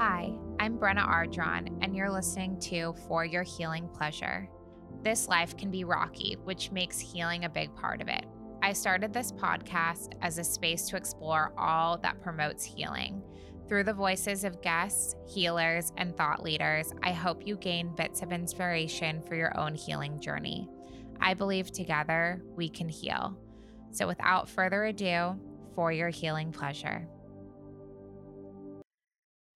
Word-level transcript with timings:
Hi, 0.00 0.32
I'm 0.58 0.78
Brenna 0.78 1.06
Ardron, 1.06 1.78
and 1.82 1.94
you're 1.94 2.10
listening 2.10 2.58
to 2.60 2.94
For 3.06 3.26
Your 3.26 3.42
Healing 3.42 3.86
Pleasure. 3.86 4.48
This 5.02 5.28
life 5.28 5.58
can 5.58 5.70
be 5.70 5.84
rocky, 5.84 6.38
which 6.42 6.72
makes 6.72 6.98
healing 6.98 7.44
a 7.44 7.50
big 7.50 7.74
part 7.74 8.00
of 8.00 8.08
it. 8.08 8.24
I 8.62 8.72
started 8.72 9.12
this 9.12 9.30
podcast 9.30 10.12
as 10.22 10.38
a 10.38 10.42
space 10.42 10.88
to 10.88 10.96
explore 10.96 11.52
all 11.58 11.98
that 11.98 12.22
promotes 12.22 12.64
healing. 12.64 13.22
Through 13.68 13.84
the 13.84 13.92
voices 13.92 14.44
of 14.44 14.62
guests, 14.62 15.16
healers, 15.28 15.92
and 15.98 16.16
thought 16.16 16.42
leaders, 16.42 16.94
I 17.02 17.12
hope 17.12 17.46
you 17.46 17.58
gain 17.58 17.94
bits 17.94 18.22
of 18.22 18.32
inspiration 18.32 19.20
for 19.20 19.34
your 19.34 19.54
own 19.60 19.74
healing 19.74 20.18
journey. 20.18 20.66
I 21.20 21.34
believe 21.34 21.72
together 21.72 22.40
we 22.56 22.70
can 22.70 22.88
heal. 22.88 23.38
So, 23.90 24.06
without 24.06 24.48
further 24.48 24.84
ado, 24.84 25.38
for 25.74 25.92
your 25.92 26.08
healing 26.08 26.52
pleasure. 26.52 27.06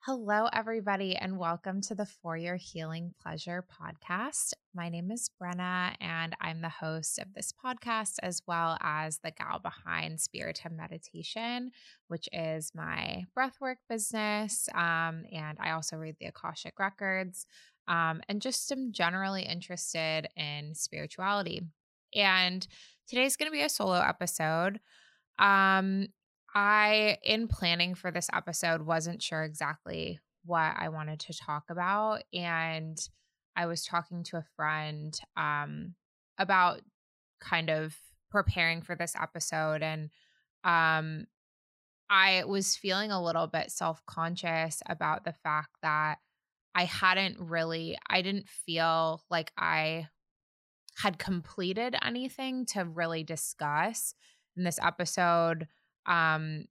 Hello, 0.07 0.49
everybody, 0.53 1.17
and 1.17 1.39
welcome 1.39 1.81
to 1.81 1.95
the 1.95 2.05
For 2.05 2.37
Your 2.37 2.57
Healing 2.57 3.15
Pleasure 3.23 3.65
podcast. 3.73 4.53
My 4.75 4.91
name 4.91 5.11
is 5.11 5.31
Brenna, 5.43 5.95
and 5.99 6.37
I'm 6.43 6.61
the 6.61 6.69
host 6.69 7.19
of 7.19 7.33
this 7.33 7.55
podcast, 7.65 8.17
as 8.23 8.43
well 8.47 8.77
as 8.83 9.21
the 9.21 9.31
gal 9.31 9.61
behind 9.61 10.21
Spiritum 10.21 10.77
Meditation, 10.77 11.71
which 12.09 12.29
is 12.35 12.71
my 12.75 13.25
breathwork 13.35 13.77
business. 13.89 14.69
Um, 14.75 15.25
and 15.33 15.57
I 15.59 15.71
also 15.71 15.97
read 15.97 16.17
the 16.21 16.27
Akashic 16.27 16.79
Records 16.79 17.47
um, 17.89 18.21
and 18.29 18.43
just 18.43 18.71
am 18.73 18.93
generally 18.93 19.45
interested 19.45 20.29
in 20.37 20.75
spirituality. 20.75 21.63
And 22.15 22.67
today's 23.09 23.39
going 23.39 23.51
to 23.51 23.57
be 23.57 23.63
a 23.63 23.71
solo 23.71 24.03
episode. 24.03 24.81
Um, 25.39 26.09
I, 26.55 27.19
in 27.23 27.49
planning 27.49 27.95
for 27.95 28.11
this 28.11 28.29
episode, 28.33 28.83
wasn't 28.83 29.23
sure 29.23 29.43
exactly 29.43 30.21
what 30.45 30.75
I 30.77 30.89
wanted 30.89 31.21
to 31.21 31.37
talk 31.37 31.65
about. 31.71 32.23
And 32.33 32.99
I 33.57 33.67
was 33.67 33.85
talking 33.85 34.23
to 34.25 34.37
a 34.37 34.47
friend 34.57 35.19
um, 35.37 35.95
about 36.39 36.81
kind 37.41 37.71
of 37.71 37.97
preparing 38.31 38.83
for 38.83 38.95
this 38.95 39.15
episode. 39.21 39.83
And 39.83 40.11
um, 40.63 41.27
I 42.09 42.45
was 42.47 42.77
feeling 42.77 43.11
a 43.11 43.23
little 43.23 43.47
bit 43.47 43.71
self 43.71 44.05
conscious 44.07 44.83
about 44.89 45.25
the 45.25 45.33
fact 45.33 45.71
that 45.83 46.19
I 46.75 46.85
hadn't 46.85 47.39
really, 47.39 47.97
I 48.09 48.23
didn't 48.23 48.49
feel 48.49 49.23
like 49.31 49.53
I 49.57 50.09
had 50.97 51.19
completed 51.19 51.97
anything 52.03 52.67
to 52.67 52.85
really 52.85 53.25
discuss 53.25 54.15
in 54.57 54.65
this 54.65 54.79
episode 54.83 55.67
um 56.07 56.65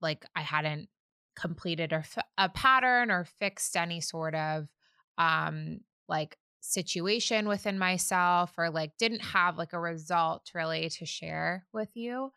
like 0.00 0.24
I 0.34 0.42
hadn't 0.42 0.88
completed 1.36 1.92
a, 1.92 2.04
a 2.36 2.48
pattern 2.48 3.10
or 3.10 3.24
fixed 3.24 3.76
any 3.76 4.00
sort 4.00 4.34
of 4.34 4.68
um 5.18 5.80
like 6.08 6.36
situation 6.60 7.46
within 7.48 7.78
myself 7.78 8.52
or 8.58 8.70
like 8.70 8.92
didn't 8.98 9.20
have 9.20 9.56
like 9.56 9.72
a 9.72 9.80
result 9.80 10.50
really 10.54 10.88
to 10.90 11.06
share 11.06 11.66
with 11.72 11.90
you. 11.94 12.32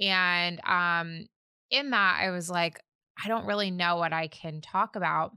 And 0.00 0.60
um 0.66 1.26
in 1.70 1.90
that 1.90 2.18
I 2.20 2.30
was 2.30 2.50
like 2.50 2.80
I 3.22 3.28
don't 3.28 3.46
really 3.46 3.70
know 3.70 3.96
what 3.96 4.12
I 4.12 4.28
can 4.28 4.60
talk 4.60 4.96
about. 4.96 5.32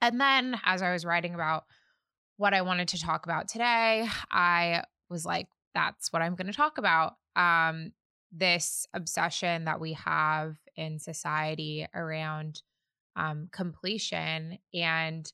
And 0.00 0.20
then 0.20 0.60
as 0.64 0.82
I 0.82 0.92
was 0.92 1.04
writing 1.04 1.34
about 1.34 1.64
what 2.36 2.54
I 2.54 2.62
wanted 2.62 2.88
to 2.88 3.00
talk 3.00 3.24
about 3.26 3.48
today 3.48 4.06
I 4.30 4.82
was 5.08 5.24
like 5.24 5.48
that's 5.74 6.12
what 6.12 6.22
I'm 6.22 6.36
going 6.36 6.46
to 6.46 6.52
talk 6.52 6.78
about. 6.78 7.14
Um 7.36 7.92
this 8.36 8.86
obsession 8.94 9.64
that 9.64 9.80
we 9.80 9.92
have 9.94 10.56
in 10.76 10.98
society 10.98 11.86
around 11.94 12.62
um, 13.16 13.48
completion 13.52 14.58
and 14.72 15.32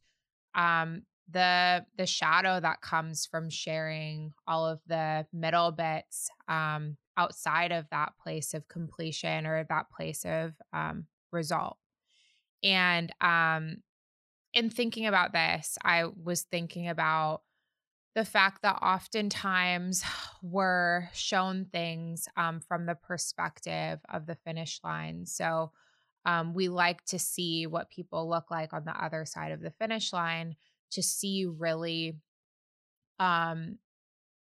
um, 0.55 1.03
the 1.33 1.85
the 1.97 2.07
shadow 2.07 2.59
that 2.61 2.81
comes 2.81 3.27
from 3.27 3.49
sharing 3.49 4.33
all 4.47 4.67
of 4.67 4.81
the 4.87 5.27
middle 5.33 5.71
bits 5.71 6.29
um, 6.49 6.97
outside 7.17 7.73
of 7.73 7.89
that 7.91 8.13
place 8.23 8.53
of 8.53 8.69
completion 8.69 9.47
or 9.47 9.65
that 9.65 9.91
place 9.91 10.25
of 10.25 10.55
um, 10.73 11.07
result. 11.33 11.77
And 12.63 13.13
um, 13.21 13.77
in 14.53 14.71
thinking 14.71 15.07
about 15.07 15.33
this, 15.33 15.79
I 15.85 16.05
was 16.05 16.43
thinking 16.43 16.89
about 16.89 17.43
the 18.15 18.25
fact 18.25 18.63
that 18.63 18.79
oftentimes 18.83 20.03
we're 20.43 21.09
shown 21.13 21.67
things 21.67 22.29
um, 22.37 22.61
from 22.61 22.87
the 22.87 22.95
perspective 22.95 24.01
of 24.13 24.27
the 24.27 24.37
finish 24.37 24.81
line. 24.83 25.27
So 25.27 25.73
um, 26.27 26.53
we 26.55 26.69
like 26.69 27.05
to 27.07 27.19
see 27.19 27.67
what 27.67 27.91
people 27.91 28.29
look 28.29 28.51
like 28.51 28.73
on 28.73 28.85
the 28.85 29.05
other 29.05 29.25
side 29.25 29.53
of 29.53 29.61
the 29.61 29.71
finish 29.71 30.13
line 30.13 30.57
to 30.93 31.03
see 31.03 31.47
really 31.47 32.17
um 33.19 33.79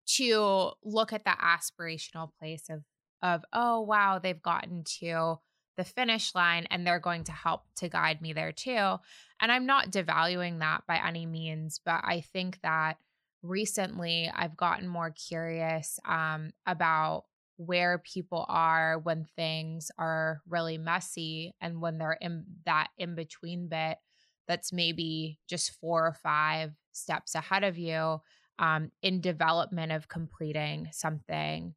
to 0.06 0.70
look 0.84 1.12
at 1.12 1.24
the 1.24 1.30
aspirational 1.30 2.30
place 2.38 2.68
of 2.70 2.84
of 3.22 3.44
oh 3.52 3.80
wow 3.80 4.18
they've 4.18 4.42
gotten 4.42 4.84
to 4.84 5.36
the 5.76 5.84
finish 5.84 6.34
line 6.34 6.66
and 6.70 6.86
they're 6.86 7.00
going 7.00 7.24
to 7.24 7.32
help 7.32 7.62
to 7.74 7.88
guide 7.88 8.20
me 8.22 8.32
there 8.32 8.52
too 8.52 8.96
and 9.40 9.50
i'm 9.50 9.66
not 9.66 9.90
devaluing 9.90 10.60
that 10.60 10.82
by 10.86 11.00
any 11.04 11.26
means 11.26 11.80
but 11.84 12.00
i 12.04 12.20
think 12.20 12.60
that 12.62 12.96
recently 13.42 14.30
I've 14.34 14.56
gotten 14.56 14.88
more 14.88 15.10
curious 15.10 15.98
um, 16.04 16.50
about 16.66 17.24
where 17.56 17.98
people 17.98 18.44
are 18.48 18.98
when 18.98 19.24
things 19.36 19.90
are 19.98 20.40
really 20.48 20.76
messy 20.78 21.54
and 21.60 21.80
when 21.80 21.98
they're 21.98 22.18
in 22.20 22.44
that 22.66 22.88
in 22.98 23.14
between 23.14 23.68
bit 23.68 23.98
that's 24.46 24.72
maybe 24.72 25.38
just 25.48 25.78
four 25.80 26.06
or 26.06 26.12
five 26.12 26.72
steps 26.92 27.34
ahead 27.34 27.64
of 27.64 27.78
you 27.78 28.20
um, 28.58 28.90
in 29.02 29.20
development 29.20 29.92
of 29.92 30.08
completing 30.08 30.88
something. 30.92 31.74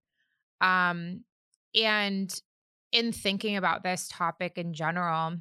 Um, 0.61 1.23
and 1.75 2.33
in 2.91 3.11
thinking 3.11 3.57
about 3.57 3.83
this 3.83 4.07
topic 4.11 4.57
in 4.57 4.73
general, 4.73 5.37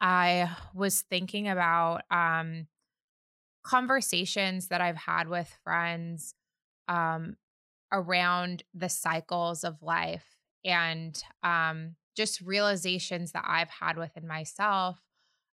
I 0.00 0.50
was 0.74 1.02
thinking 1.02 1.48
about 1.48 2.02
um, 2.10 2.66
conversations 3.68 4.68
that 4.68 4.80
I've 4.80 4.96
had 4.96 5.28
with 5.28 5.54
friends 5.62 6.34
um, 6.88 7.36
around 7.92 8.62
the 8.72 8.88
cycles 8.88 9.62
of 9.62 9.82
life 9.82 10.24
and 10.64 11.22
um, 11.42 11.96
just 12.16 12.40
realizations 12.40 13.32
that 13.32 13.44
I've 13.46 13.68
had 13.68 13.98
within 13.98 14.26
myself 14.26 14.98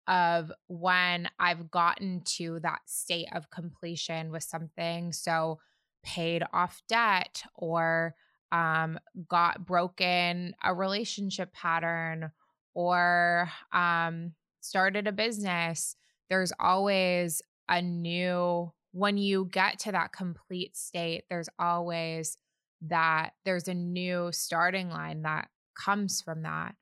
of 0.06 0.52
when 0.66 1.28
I've 1.38 1.70
gotten 1.70 2.20
to 2.36 2.60
that 2.60 2.80
state 2.84 3.28
of 3.32 3.50
completion 3.50 4.30
with 4.30 4.42
something. 4.42 5.12
So, 5.12 5.60
paid 6.02 6.42
off 6.52 6.82
debt 6.88 7.44
or 7.54 8.14
um, 8.50 8.98
got 9.28 9.64
broken 9.64 10.54
a 10.62 10.74
relationship 10.74 11.52
pattern 11.52 12.32
or 12.74 13.48
um, 13.72 14.32
started 14.60 15.06
a 15.06 15.12
business. 15.12 15.94
There's 16.28 16.52
always 16.58 17.40
a 17.72 17.82
new 17.82 18.72
when 18.92 19.16
you 19.16 19.48
get 19.50 19.78
to 19.80 19.90
that 19.92 20.12
complete 20.12 20.76
state 20.76 21.24
there's 21.28 21.48
always 21.58 22.36
that 22.82 23.30
there's 23.44 23.68
a 23.68 23.74
new 23.74 24.30
starting 24.32 24.88
line 24.90 25.22
that 25.22 25.48
comes 25.74 26.20
from 26.20 26.42
that 26.42 26.74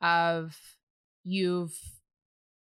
of 0.00 0.58
you've 1.24 1.78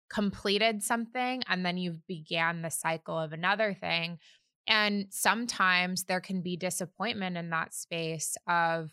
completed 0.10 0.84
something 0.84 1.42
and 1.48 1.66
then 1.66 1.78
you've 1.78 2.06
began 2.06 2.62
the 2.62 2.70
cycle 2.70 3.18
of 3.18 3.32
another 3.32 3.74
thing. 3.74 4.20
And 4.68 5.08
sometimes 5.10 6.04
there 6.04 6.20
can 6.20 6.42
be 6.42 6.58
disappointment 6.58 7.38
in 7.38 7.50
that 7.50 7.74
space 7.74 8.36
of 8.48 8.92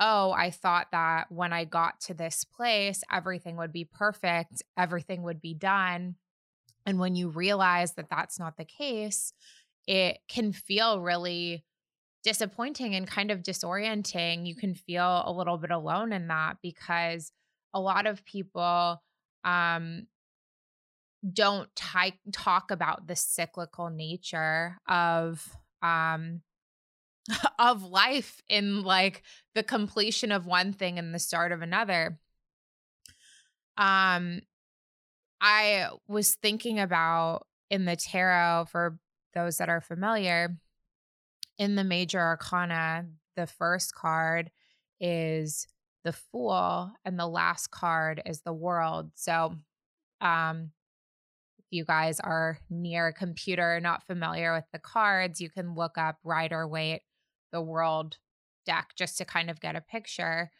oh 0.00 0.32
i 0.32 0.50
thought 0.50 0.88
that 0.90 1.30
when 1.30 1.52
i 1.52 1.64
got 1.64 2.00
to 2.00 2.14
this 2.14 2.42
place 2.42 3.04
everything 3.12 3.56
would 3.56 3.72
be 3.72 3.84
perfect 3.84 4.60
everything 4.76 5.22
would 5.22 5.40
be 5.40 5.54
done 5.54 6.16
and 6.86 6.98
when 6.98 7.14
you 7.14 7.28
realize 7.28 7.92
that 7.92 8.10
that's 8.10 8.38
not 8.38 8.56
the 8.56 8.64
case, 8.64 9.32
it 9.86 10.18
can 10.28 10.52
feel 10.52 11.00
really 11.00 11.64
disappointing 12.22 12.94
and 12.94 13.06
kind 13.06 13.30
of 13.30 13.42
disorienting. 13.42 14.46
You 14.46 14.56
can 14.56 14.74
feel 14.74 15.22
a 15.24 15.32
little 15.32 15.58
bit 15.58 15.70
alone 15.70 16.12
in 16.12 16.28
that 16.28 16.56
because 16.62 17.32
a 17.72 17.80
lot 17.80 18.06
of 18.06 18.24
people 18.24 19.02
um, 19.44 20.06
don't 21.32 21.68
t- 21.76 22.20
talk 22.32 22.70
about 22.70 23.06
the 23.06 23.16
cyclical 23.16 23.90
nature 23.90 24.78
of 24.88 25.46
um, 25.82 26.40
of 27.58 27.82
life 27.82 28.42
in 28.48 28.82
like 28.82 29.22
the 29.54 29.62
completion 29.62 30.32
of 30.32 30.46
one 30.46 30.72
thing 30.72 30.98
and 30.98 31.14
the 31.14 31.18
start 31.18 31.52
of 31.52 31.62
another. 31.62 32.18
Um, 33.76 34.40
I 35.46 35.88
was 36.08 36.36
thinking 36.36 36.80
about 36.80 37.46
in 37.68 37.84
the 37.84 37.96
tarot, 37.96 38.64
for 38.72 38.98
those 39.34 39.58
that 39.58 39.68
are 39.68 39.82
familiar, 39.82 40.56
in 41.58 41.74
the 41.74 41.84
major 41.84 42.18
arcana, 42.18 43.04
the 43.36 43.46
first 43.46 43.94
card 43.94 44.50
is 45.00 45.68
the 46.02 46.14
fool 46.14 46.90
and 47.04 47.18
the 47.20 47.26
last 47.26 47.70
card 47.70 48.22
is 48.24 48.40
the 48.40 48.54
world. 48.54 49.10
So, 49.16 49.54
um, 50.22 50.70
if 51.58 51.66
you 51.68 51.84
guys 51.84 52.20
are 52.20 52.56
near 52.70 53.08
a 53.08 53.12
computer, 53.12 53.80
not 53.80 54.06
familiar 54.06 54.54
with 54.54 54.64
the 54.72 54.78
cards, 54.78 55.42
you 55.42 55.50
can 55.50 55.74
look 55.74 55.98
up 55.98 56.16
Rider 56.24 56.66
Waite, 56.66 57.02
the 57.52 57.60
world 57.60 58.16
deck, 58.64 58.92
just 58.96 59.18
to 59.18 59.26
kind 59.26 59.50
of 59.50 59.60
get 59.60 59.76
a 59.76 59.82
picture. 59.82 60.50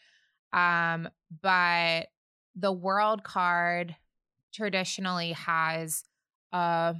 Um, 0.52 1.08
but 1.40 2.08
the 2.54 2.72
world 2.72 3.24
card 3.24 3.96
traditionally 4.54 5.32
has 5.32 6.04
a 6.52 6.94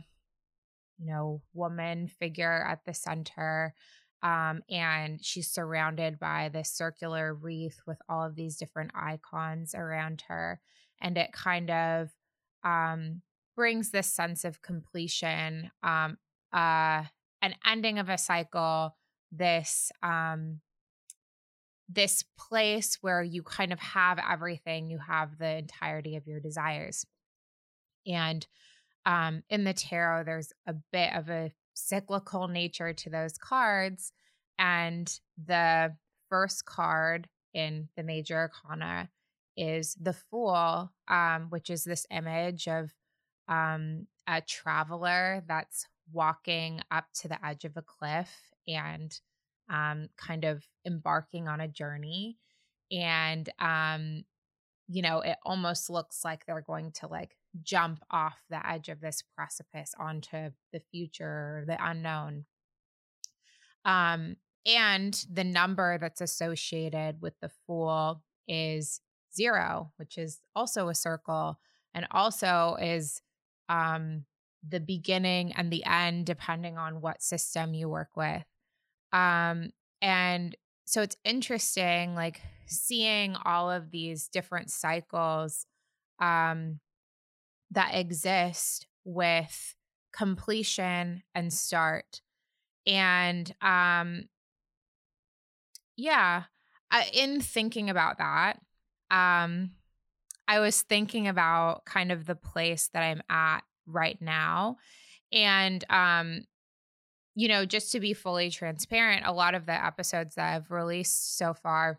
you 0.99 1.06
know 1.06 1.41
woman 1.53 2.09
figure 2.09 2.65
at 2.69 2.85
the 2.85 2.95
center 2.95 3.75
um, 4.23 4.62
and 4.71 5.23
she's 5.23 5.51
surrounded 5.51 6.19
by 6.19 6.49
this 6.49 6.71
circular 6.71 7.35
wreath 7.35 7.79
with 7.87 7.99
all 8.09 8.25
of 8.25 8.37
these 8.37 8.56
different 8.56 8.91
icons 8.95 9.75
around 9.75 10.25
her 10.29 10.61
and 11.01 11.19
it 11.19 11.33
kind 11.33 11.71
of 11.71 12.11
um, 12.65 13.23
brings 13.56 13.91
this 13.91 14.12
sense 14.12 14.45
of 14.45 14.62
completion 14.62 15.71
um, 15.83 16.17
uh, 16.53 17.05
an 17.43 17.55
ending 17.67 17.99
of 17.99 18.09
a 18.09 18.19
cycle 18.19 18.97
this 19.31 19.93
um, 20.03 20.61
this 21.89 22.25
place 22.39 22.99
where 23.03 23.23
you 23.23 23.43
kind 23.43 23.73
of 23.73 23.79
have 23.79 24.19
everything 24.19 24.89
you 24.89 24.99
have 24.99 25.39
the 25.39 25.59
entirety 25.59 26.17
of 26.17 26.27
your 26.27 26.41
desires 26.41 27.05
and 28.06 28.47
um, 29.06 29.43
in 29.51 29.65
the 29.65 29.75
tarot 29.75 30.25
there's 30.25 30.53
a 30.67 30.75
bit 30.93 31.12
of 31.15 31.29
a 31.29 31.53
cyclical 31.75 32.49
nature 32.49 32.93
to 32.93 33.11
those 33.11 33.37
cards 33.39 34.12
and 34.59 35.19
the 35.47 35.95
first 36.29 36.65
card 36.65 37.29
in 37.53 37.89
the 37.97 38.03
major 38.03 38.37
arcana 38.37 39.09
is 39.56 39.97
the 40.01 40.12
fool 40.12 40.93
um, 41.09 41.47
which 41.51 41.71
is 41.71 41.85
this 41.85 42.06
image 42.11 42.67
of 42.69 42.93
um, 43.49 44.06
a 44.27 44.41
traveler 44.41 45.43
that's 45.47 45.87
walking 46.12 46.81
up 46.91 47.06
to 47.15 47.29
the 47.29 47.45
edge 47.45 47.65
of 47.65 47.77
a 47.77 47.83
cliff 47.83 48.31
and 48.67 49.19
um, 49.71 50.09
kind 50.17 50.45
of 50.45 50.65
embarking 50.87 51.49
on 51.49 51.61
a 51.61 51.69
journey. 51.69 52.39
And, 52.91 53.49
um, 53.59 54.25
you 54.89 55.03
know, 55.03 55.21
it 55.21 55.37
almost 55.45 55.89
looks 55.89 56.25
like 56.25 56.45
they're 56.45 56.61
going 56.61 56.93
to 57.01 57.06
like 57.06 57.37
jump 57.62 58.01
off 58.11 58.43
the 58.51 58.67
edge 58.67 58.89
of 58.89 59.01
this 59.01 59.23
precipice 59.37 59.95
onto 59.99 60.51
the 60.73 60.81
future, 60.91 61.65
the 61.67 61.77
unknown. 61.81 62.47
Um, 63.85 64.37
and 64.67 65.25
the 65.31 65.45
number 65.45 65.99
that's 65.99 66.21
associated 66.21 67.21
with 67.21 67.35
the 67.41 67.51
fool 67.67 68.23
is 68.49 69.01
zero, 69.35 69.93
which 69.97 70.17
is 70.17 70.41
also 70.55 70.89
a 70.89 70.95
circle 70.95 71.59
and 71.95 72.06
also 72.11 72.77
is 72.81 73.21
um, 73.69 74.25
the 74.67 74.81
beginning 74.81 75.53
and 75.53 75.71
the 75.71 75.85
end, 75.85 76.27
depending 76.27 76.79
on 76.79 77.01
what 77.01 77.23
system 77.23 77.75
you 77.75 77.89
work 77.89 78.17
with. 78.17 78.45
Um, 79.12 79.71
and 80.01 80.56
so 80.87 81.03
it's 81.03 81.17
interesting, 81.25 82.15
like 82.15 82.41
seeing 82.67 83.37
all 83.45 83.71
of 83.71 83.91
these 83.91 84.29
different 84.29 84.71
cycles 84.71 85.67
um, 86.21 86.81
that 87.75 87.94
exist 87.94 88.87
with 89.05 89.75
completion 90.12 91.23
and 91.35 91.53
start. 91.53 92.21
And 92.87 93.53
um, 93.61 94.25
yeah, 95.97 96.44
in 97.12 97.41
thinking 97.41 97.91
about 97.91 98.19
that, 98.19 98.61
um, 99.11 99.73
I 100.47 100.61
was 100.61 100.82
thinking 100.82 101.29
about 101.29 101.85
kind 101.85 102.12
of 102.12 102.26
the 102.26 102.35
place 102.35 102.91
that 102.93 103.03
I'm 103.03 103.23
at 103.31 103.61
right 103.87 104.20
now. 104.20 104.77
And 105.32 105.85
um, 105.91 106.44
you 107.35 107.49
know, 107.49 107.65
just 107.65 107.93
to 107.93 108.00
be 108.00 108.15
fully 108.15 108.50
transparent, 108.50 109.27
a 109.27 109.32
lot 109.32 109.55
of 109.55 109.67
the 109.67 109.73
episodes 109.73 110.37
that 110.37 110.55
I've 110.55 110.70
released 110.70 111.37
so 111.37 111.55
far 111.55 111.99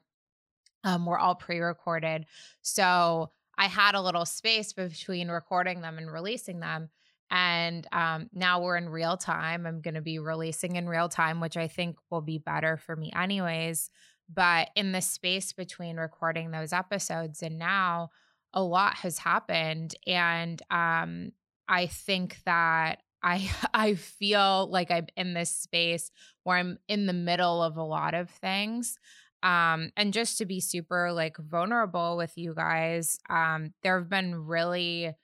um, 0.83 1.05
were 1.05 1.19
all 1.19 1.35
pre 1.35 1.59
recorded. 1.59 2.25
So 2.61 3.31
I 3.57 3.67
had 3.67 3.95
a 3.95 4.01
little 4.01 4.25
space 4.25 4.73
between 4.73 5.29
recording 5.29 5.81
them 5.81 5.97
and 5.97 6.11
releasing 6.11 6.59
them. 6.59 6.89
And 7.31 7.87
um, 7.91 8.29
now 8.33 8.61
we're 8.61 8.77
in 8.77 8.89
real 8.89 9.17
time. 9.17 9.65
I'm 9.65 9.81
going 9.81 9.95
to 9.95 10.01
be 10.01 10.19
releasing 10.19 10.75
in 10.75 10.87
real 10.87 11.09
time, 11.09 11.39
which 11.39 11.57
I 11.57 11.67
think 11.67 11.97
will 12.11 12.21
be 12.21 12.37
better 12.37 12.77
for 12.77 12.95
me, 12.95 13.11
anyways. 13.15 13.89
But 14.33 14.69
in 14.75 14.91
the 14.91 15.01
space 15.01 15.53
between 15.53 15.97
recording 15.97 16.51
those 16.51 16.73
episodes 16.73 17.41
and 17.41 17.57
now, 17.57 18.09
a 18.53 18.61
lot 18.61 18.95
has 18.97 19.17
happened. 19.19 19.95
And 20.07 20.61
um, 20.69 21.31
I 21.67 21.87
think 21.87 22.37
that 22.45 22.99
I 23.21 23.49
I 23.73 23.95
feel 23.95 24.69
like 24.69 24.91
I'm 24.91 25.07
in 25.17 25.33
this 25.33 25.51
space 25.51 26.11
where 26.43 26.57
I'm 26.57 26.77
in 26.87 27.07
the 27.07 27.13
middle 27.13 27.61
of 27.61 27.77
a 27.77 27.83
lot 27.83 28.13
of 28.13 28.29
things. 28.29 28.97
Um, 29.45 29.91
and 29.97 30.13
just 30.13 30.39
to 30.39 30.45
be 30.45 30.59
super 30.59 31.13
like 31.13 31.37
vulnerable 31.37 32.17
with 32.17 32.33
you 32.37 32.55
guys, 32.55 33.19
um, 33.29 33.73
there 33.83 33.99
have 33.99 34.09
been 34.09 34.35
really 34.47 35.15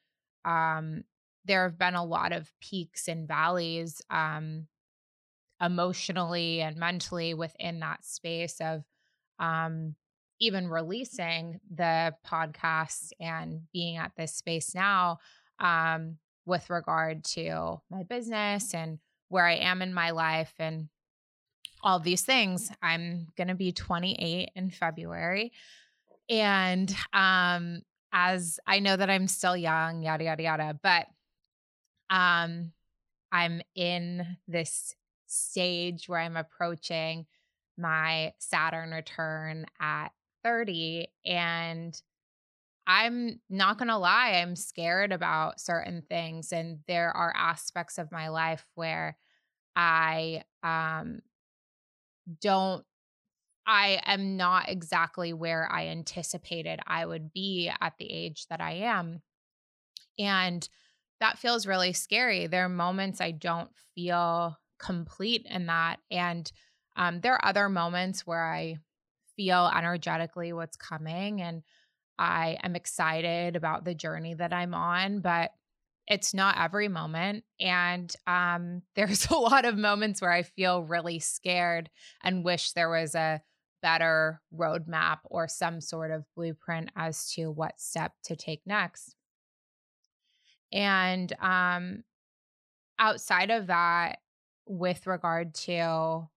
um 0.46 1.04
there 1.46 1.64
have 1.64 1.78
been 1.78 1.96
a 1.96 2.06
lot 2.06 2.34
of 2.34 2.52
peaks 2.62 3.08
and 3.08 3.28
valleys 3.28 4.02
um 4.12 4.68
emotionally 5.62 6.62
and 6.62 6.78
mentally 6.78 7.34
within 7.34 7.80
that 7.80 8.04
space 8.06 8.60
of 8.62 8.84
um 9.40 9.96
even 10.40 10.68
releasing 10.68 11.60
the 11.76 12.14
podcast 12.26 13.12
and 13.20 13.62
being 13.72 13.98
at 13.98 14.12
this 14.18 14.34
space 14.36 14.74
now 14.74 15.20
um 15.60 16.18
with 16.46 16.70
regard 16.70 17.24
to 17.24 17.80
my 17.92 18.04
business 18.04 18.74
and 18.74 19.00
where 19.30 19.46
I 19.46 19.56
am 19.56 19.82
in 19.82 19.94
my 19.94 20.12
life 20.12 20.54
and 20.60 20.90
all 21.84 22.00
these 22.00 22.22
things. 22.22 22.72
I'm 22.82 23.28
going 23.38 23.48
to 23.48 23.56
be 23.56 23.72
28 23.72 24.52
in 24.56 24.70
February. 24.70 25.52
And 26.30 26.94
um 27.14 27.82
as 28.14 28.60
I 28.68 28.80
know 28.80 28.96
that 28.96 29.10
I'm 29.10 29.28
still 29.28 29.56
young, 29.56 30.04
yada 30.04 30.24
yada 30.26 30.44
yada, 30.44 30.80
but 30.82 31.08
um 32.10 32.72
I'm 33.32 33.62
in 33.76 34.38
this 34.48 34.96
stage 35.28 36.10
where 36.10 36.20
I'm 36.20 36.36
approaching 36.36 37.26
my 37.78 38.34
Saturn 38.40 38.92
return 38.92 39.66
at 39.80 40.10
30 40.44 41.08
and 41.26 42.00
I'm 42.88 43.40
not 43.50 43.78
going 43.78 43.88
to 43.88 43.98
lie, 43.98 44.42
I'm 44.42 44.56
scared 44.56 45.12
about 45.12 45.60
certain 45.62 46.02
things. 46.02 46.52
And 46.52 46.80
there 46.88 47.16
are 47.16 47.34
aspects 47.36 47.98
of 47.98 48.12
my 48.12 48.28
life 48.30 48.66
where 48.76 49.18
I 49.76 50.44
um, 50.64 51.22
don't, 52.40 52.86
I 53.66 54.02
am 54.06 54.38
not 54.38 54.70
exactly 54.70 55.34
where 55.34 55.70
I 55.72 55.88
anticipated 55.88 56.80
I 56.86 57.06
would 57.06 57.32
be 57.32 57.72
at 57.80 57.94
the 57.98 58.12
age 58.12 58.48
that 58.50 58.62
I 58.62 58.72
am. 58.72 59.22
And 60.18 60.68
that 61.20 61.38
feels 61.38 61.68
really 61.68 61.94
scary. 61.94 62.48
There 62.48 62.66
are 62.66 62.70
moments 62.70 63.22
I 63.22 63.32
don't 63.32 63.70
feel 63.96 64.58
complete 64.80 65.46
in 65.50 65.68
that. 65.68 65.98
And 66.10 66.52
um, 66.96 67.22
there 67.22 67.34
are 67.36 67.46
other 67.46 67.70
moments 67.70 68.26
where 68.26 68.44
I 68.44 68.78
feel 69.36 69.72
energetically 69.74 70.54
what's 70.54 70.78
coming. 70.78 71.42
And 71.42 71.64
I 72.18 72.58
am 72.64 72.76
excited 72.76 73.56
about 73.56 73.86
the 73.86 73.96
journey 73.96 74.34
that 74.34 74.54
I'm 74.54 74.74
on, 74.74 75.22
but 75.22 75.52
it's 76.12 76.34
not 76.34 76.60
every 76.60 76.90
moment. 76.90 77.46
And 77.60 78.14
um, 78.28 78.82
there's 78.96 79.28
a 79.28 79.36
lot 79.36 79.66
of 79.66 79.78
moments 79.78 80.22
where 80.22 80.32
I 80.32 80.44
feel 80.44 80.84
really 80.84 81.20
scared 81.20 81.90
and 82.22 82.44
wish 82.44 82.74
there 82.74 82.90
was 82.90 83.16
a 83.16 83.42
better 83.82 84.42
roadmap 84.56 85.20
or 85.24 85.48
some 85.48 85.82
sort 85.82 86.12
of 86.12 86.26
blueprint 86.36 86.92
as 86.96 87.32
to 87.32 87.50
what 87.50 87.80
step 87.80 88.12
to 88.26 88.36
take 88.36 88.62
next. 88.66 89.16
And 90.72 91.34
um, 91.42 92.04
outside 93.00 93.50
of 93.50 93.68
that, 93.68 94.20
with 94.68 95.08
regard 95.08 95.56
to 95.56 96.28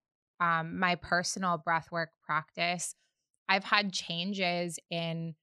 um, 0.40 0.78
my 0.78 0.94
personal 0.94 1.62
breathwork 1.64 2.08
practice, 2.24 2.94
I've 3.48 3.64
had 3.64 3.92
changes 3.92 4.78
in 4.90 5.34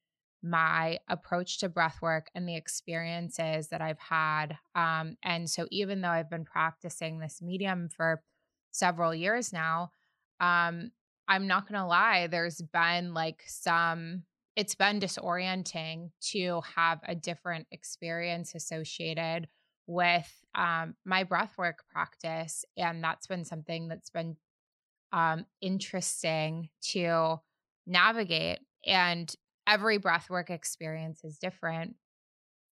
my 0.44 1.00
approach 1.08 1.60
to 1.60 1.70
breath 1.70 2.02
work 2.02 2.28
and 2.34 2.48
the 2.48 2.56
experiences 2.56 3.68
that 3.70 3.82
I've 3.82 4.00
had. 4.00 4.58
Um, 4.76 5.18
and 5.24 5.50
so, 5.50 5.68
even 5.72 6.02
though 6.02 6.10
I've 6.10 6.30
been 6.30 6.46
practicing 6.46 7.20
this 7.20 7.42
medium 7.42 7.90
for 7.90 8.24
several 8.72 9.14
years 9.14 9.54
now, 9.54 9.92
um, 10.40 10.92
I'm 11.28 11.48
not 11.48 11.68
going 11.68 11.80
to 11.80 11.86
lie, 11.86 12.28
there's 12.28 12.62
been 12.62 13.14
like 13.14 13.44
some, 13.48 14.24
it's 14.56 14.76
been 14.76 15.00
disorienting 15.00 16.12
to 16.32 16.62
have 16.76 17.00
a 17.08 17.16
different 17.16 17.68
experience 17.72 18.56
associated 18.56 19.48
with 19.88 20.30
um, 20.56 20.96
my 21.06 21.24
breathwork 21.24 21.76
practice. 21.90 22.66
And 22.76 23.04
that's 23.04 23.28
been 23.28 23.46
something 23.46 23.88
that's 23.88 24.10
been 24.10 24.36
um, 25.14 25.46
interesting 25.62 26.70
to 26.92 27.40
navigate. 27.88 28.60
And 28.86 29.34
every 29.68 30.00
breathwork 30.00 30.50
experience 30.50 31.24
is 31.24 31.38
different. 31.38 31.96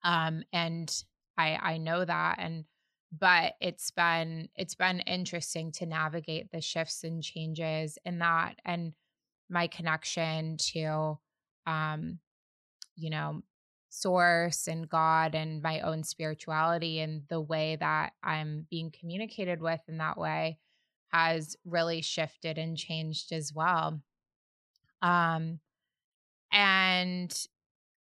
Um, 0.04 0.42
and 0.52 0.92
I 1.38 1.58
I 1.60 1.78
know 1.78 2.04
that 2.04 2.36
and 2.38 2.64
but 3.18 3.54
it's 3.60 3.90
been 3.90 4.48
it's 4.56 4.74
been 4.74 5.00
interesting 5.00 5.70
to 5.72 5.86
navigate 5.86 6.50
the 6.50 6.60
shifts 6.60 7.04
and 7.04 7.22
changes 7.22 7.98
in 8.04 8.18
that 8.20 8.56
and 8.64 8.94
my 9.50 9.66
connection 9.66 10.56
to 10.58 11.18
um 11.66 12.18
you 12.96 13.10
know 13.10 13.42
source 13.90 14.66
and 14.66 14.88
god 14.88 15.34
and 15.34 15.60
my 15.60 15.80
own 15.80 16.02
spirituality 16.02 17.00
and 17.00 17.22
the 17.28 17.40
way 17.40 17.76
that 17.76 18.14
i'm 18.22 18.66
being 18.70 18.90
communicated 18.98 19.60
with 19.60 19.80
in 19.88 19.98
that 19.98 20.16
way 20.16 20.58
has 21.08 21.54
really 21.66 22.00
shifted 22.00 22.56
and 22.56 22.78
changed 22.78 23.32
as 23.32 23.52
well 23.54 24.00
um 25.02 25.60
and 26.52 27.46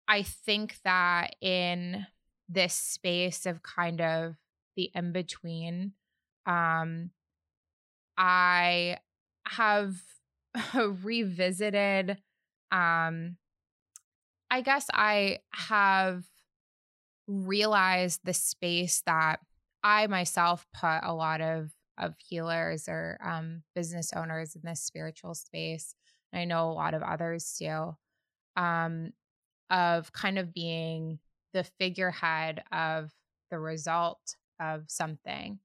i 0.09 0.23
think 0.23 0.77
that 0.85 1.37
in 1.41 2.07
this 2.51 2.75
space 2.75 3.47
of 3.47 3.63
kind 3.63 4.01
of 4.01 4.35
the 4.77 4.91
in 4.95 5.13
between. 5.13 5.93
Um, 6.47 7.11
I 8.17 8.99
have 9.47 9.97
revisited, 10.75 12.19
um, 12.73 13.37
I 14.51 14.63
guess 14.63 14.87
I 14.93 15.39
have 15.53 16.25
realized 17.27 18.21
the 18.25 18.35
space 18.35 19.03
that 19.07 19.41
I 19.85 20.09
myself 20.09 20.67
put 20.75 21.01
a 21.03 21.15
lot 21.15 21.41
of 21.41 21.71
of 21.97 22.15
healers 22.19 22.89
or 22.89 23.19
um, 23.23 23.63
business 23.75 24.11
owners 24.17 24.57
in 24.57 24.63
this 24.65 24.83
spiritual 24.83 25.35
space. 25.35 25.95
And 26.33 26.41
I 26.41 26.45
know 26.47 26.71
a 26.71 26.73
lot 26.73 26.95
of 26.95 27.03
others 27.03 27.57
do. 27.59 27.95
Um, 28.61 29.13
of 29.71 30.13
kind 30.13 30.39
of 30.39 30.53
being 30.53 31.19
the 31.55 31.65
figurehead 31.65 32.63
of 32.73 33.11
the 33.51 33.59
result 33.59 34.37
of 34.61 34.85
something. 34.89 35.59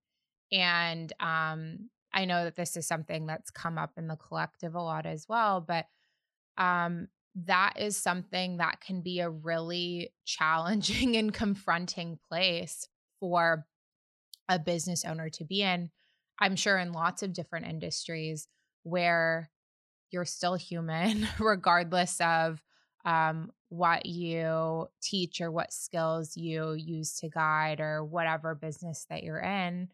And 0.52 1.12
um, 1.20 1.90
I 2.14 2.26
know 2.26 2.46
that 2.46 2.56
this 2.56 2.78
is 2.78 2.88
something 2.88 3.26
that's 3.26 3.50
come 3.52 3.78
up 3.78 3.94
in 3.98 4.08
the 4.08 4.16
collective 4.16 4.76
a 4.76 4.82
lot 4.82 5.06
as 5.06 5.26
well, 5.28 5.60
but 5.60 5.86
um, 6.58 7.08
that 7.36 7.74
is 7.78 7.98
something 7.98 8.58
that 8.58 8.80
can 8.80 9.02
be 9.02 9.20
a 9.20 9.30
really 9.30 10.14
challenging 10.24 11.18
and 11.18 11.34
confronting 11.34 12.20
place 12.30 12.88
for 13.20 13.66
a 14.48 14.60
business 14.60 15.04
owner 15.04 15.30
to 15.30 15.44
be 15.44 15.62
in. 15.62 15.90
I'm 16.40 16.56
sure 16.56 16.78
in 16.78 16.92
lots 16.92 17.24
of 17.24 17.34
different 17.34 17.66
industries 17.66 18.48
where 18.84 19.50
you're 20.12 20.26
still 20.26 20.56
human, 20.56 21.28
regardless 21.40 22.22
of 22.22 22.62
um, 23.06 23.52
what 23.70 24.06
you 24.06 24.88
teach 25.02 25.40
or 25.40 25.52
what 25.52 25.72
skills 25.72 26.36
you 26.36 26.74
use 26.74 27.16
to 27.18 27.30
guide 27.30 27.80
or 27.80 28.04
whatever 28.04 28.56
business 28.56 29.06
that 29.10 29.24
you're 29.24 29.40
in. 29.40 29.90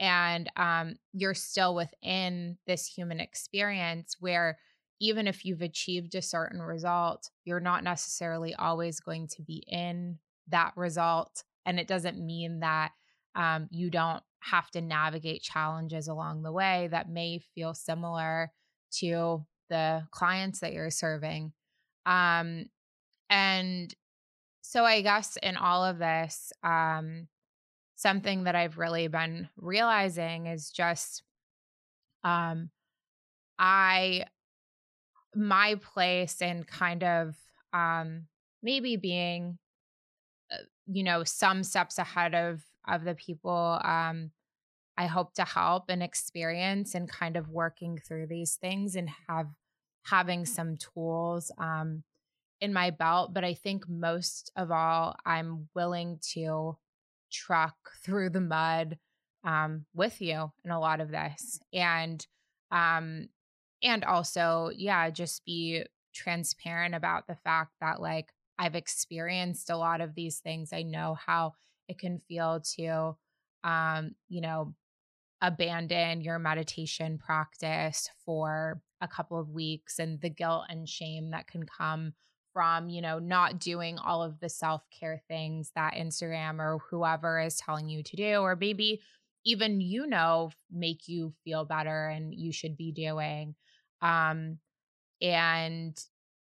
And 0.00 0.50
um, 0.56 0.94
you're 1.12 1.34
still 1.34 1.74
within 1.74 2.58
this 2.66 2.86
human 2.86 3.20
experience 3.20 4.16
where 4.18 4.58
even 5.00 5.26
if 5.26 5.44
you've 5.44 5.62
achieved 5.62 6.14
a 6.14 6.22
certain 6.22 6.60
result, 6.60 7.30
you're 7.44 7.60
not 7.60 7.84
necessarily 7.84 8.54
always 8.54 9.00
going 9.00 9.28
to 9.28 9.42
be 9.42 9.64
in 9.68 10.18
that 10.48 10.72
result. 10.76 11.44
And 11.66 11.78
it 11.78 11.86
doesn't 11.86 12.18
mean 12.18 12.60
that 12.60 12.92
um, 13.34 13.68
you 13.70 13.90
don't 13.90 14.22
have 14.40 14.70
to 14.70 14.80
navigate 14.80 15.42
challenges 15.42 16.08
along 16.08 16.42
the 16.42 16.52
way 16.52 16.88
that 16.90 17.08
may 17.08 17.40
feel 17.54 17.74
similar 17.74 18.52
to 18.98 19.44
the 19.70 20.06
clients 20.10 20.60
that 20.60 20.72
you're 20.72 20.90
serving. 20.90 21.52
Um, 22.06 22.66
and 23.30 23.94
so 24.62 24.84
I 24.84 25.02
guess 25.02 25.36
in 25.42 25.56
all 25.56 25.84
of 25.84 25.98
this, 25.98 26.52
um, 26.62 27.28
something 27.96 28.44
that 28.44 28.54
I've 28.54 28.78
really 28.78 29.08
been 29.08 29.48
realizing 29.56 30.46
is 30.46 30.70
just 30.70 31.22
um 32.22 32.70
I 33.58 34.24
my 35.34 35.76
place 35.76 36.40
in 36.40 36.64
kind 36.64 37.02
of 37.02 37.36
um 37.72 38.26
maybe 38.62 38.96
being 38.96 39.58
uh, 40.52 40.64
you 40.86 41.02
know 41.02 41.24
some 41.24 41.62
steps 41.62 41.98
ahead 41.98 42.34
of 42.34 42.62
of 42.86 43.04
the 43.04 43.14
people 43.14 43.80
um 43.82 44.30
I 44.96 45.06
hope 45.06 45.34
to 45.34 45.44
help 45.44 45.84
and 45.88 46.02
experience 46.02 46.94
and 46.94 47.08
kind 47.08 47.36
of 47.36 47.48
working 47.48 47.98
through 47.98 48.28
these 48.28 48.56
things 48.56 48.94
and 48.94 49.10
have 49.28 49.48
having 50.04 50.46
some 50.46 50.76
tools 50.76 51.50
um 51.58 52.02
in 52.60 52.72
my 52.72 52.90
belt, 52.90 53.34
but 53.34 53.44
I 53.44 53.54
think 53.54 53.88
most 53.88 54.50
of 54.56 54.70
all, 54.70 55.16
I'm 55.26 55.68
willing 55.74 56.18
to 56.32 56.78
truck 57.30 57.76
through 58.02 58.30
the 58.30 58.40
mud 58.40 58.98
um, 59.44 59.84
with 59.94 60.22
you 60.22 60.50
in 60.64 60.70
a 60.70 60.80
lot 60.80 61.00
of 61.00 61.10
this, 61.10 61.60
and 61.72 62.26
um, 62.70 63.28
and 63.82 64.04
also, 64.04 64.70
yeah, 64.74 65.10
just 65.10 65.44
be 65.44 65.84
transparent 66.14 66.94
about 66.94 67.26
the 67.26 67.36
fact 67.36 67.72
that 67.80 68.00
like 68.00 68.32
I've 68.58 68.76
experienced 68.76 69.68
a 69.68 69.76
lot 69.76 70.00
of 70.00 70.14
these 70.14 70.38
things. 70.38 70.72
I 70.72 70.82
know 70.82 71.16
how 71.26 71.54
it 71.88 71.98
can 71.98 72.18
feel 72.18 72.62
to, 72.76 73.16
um, 73.62 74.14
you 74.28 74.40
know, 74.40 74.74
abandon 75.44 76.22
your 76.22 76.38
meditation 76.38 77.18
practice 77.18 78.08
for 78.24 78.80
a 79.02 79.08
couple 79.08 79.38
of 79.38 79.50
weeks 79.50 79.98
and 79.98 80.18
the 80.22 80.30
guilt 80.30 80.64
and 80.70 80.88
shame 80.88 81.30
that 81.32 81.46
can 81.46 81.66
come 81.66 82.14
from, 82.54 82.88
you 82.88 83.02
know, 83.02 83.18
not 83.18 83.58
doing 83.58 83.98
all 83.98 84.22
of 84.22 84.40
the 84.40 84.48
self 84.48 84.82
care 84.98 85.20
things 85.28 85.70
that 85.74 85.94
Instagram 85.94 86.60
or 86.60 86.78
whoever 86.90 87.40
is 87.40 87.56
telling 87.56 87.88
you 87.88 88.02
to 88.02 88.16
do, 88.16 88.36
or 88.36 88.56
maybe 88.56 89.02
even, 89.44 89.82
you 89.82 90.06
know, 90.06 90.50
make 90.72 91.08
you 91.08 91.34
feel 91.44 91.66
better 91.66 92.08
and 92.08 92.32
you 92.34 92.50
should 92.50 92.76
be 92.76 92.90
doing. 92.92 93.54
Um, 94.00 94.58
and 95.20 95.98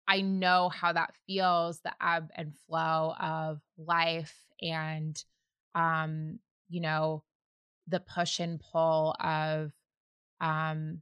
I 0.08 0.22
know 0.22 0.70
how 0.70 0.94
that 0.94 1.14
feels 1.28 1.82
the 1.82 1.92
ebb 2.02 2.30
and 2.36 2.54
flow 2.68 3.14
of 3.20 3.60
life 3.78 4.36
and, 4.62 5.22
um, 5.74 6.40
you 6.70 6.80
know, 6.80 7.24
the 7.88 8.00
push 8.00 8.40
and 8.40 8.60
pull 8.60 9.16
of, 9.20 9.72
um, 10.42 11.02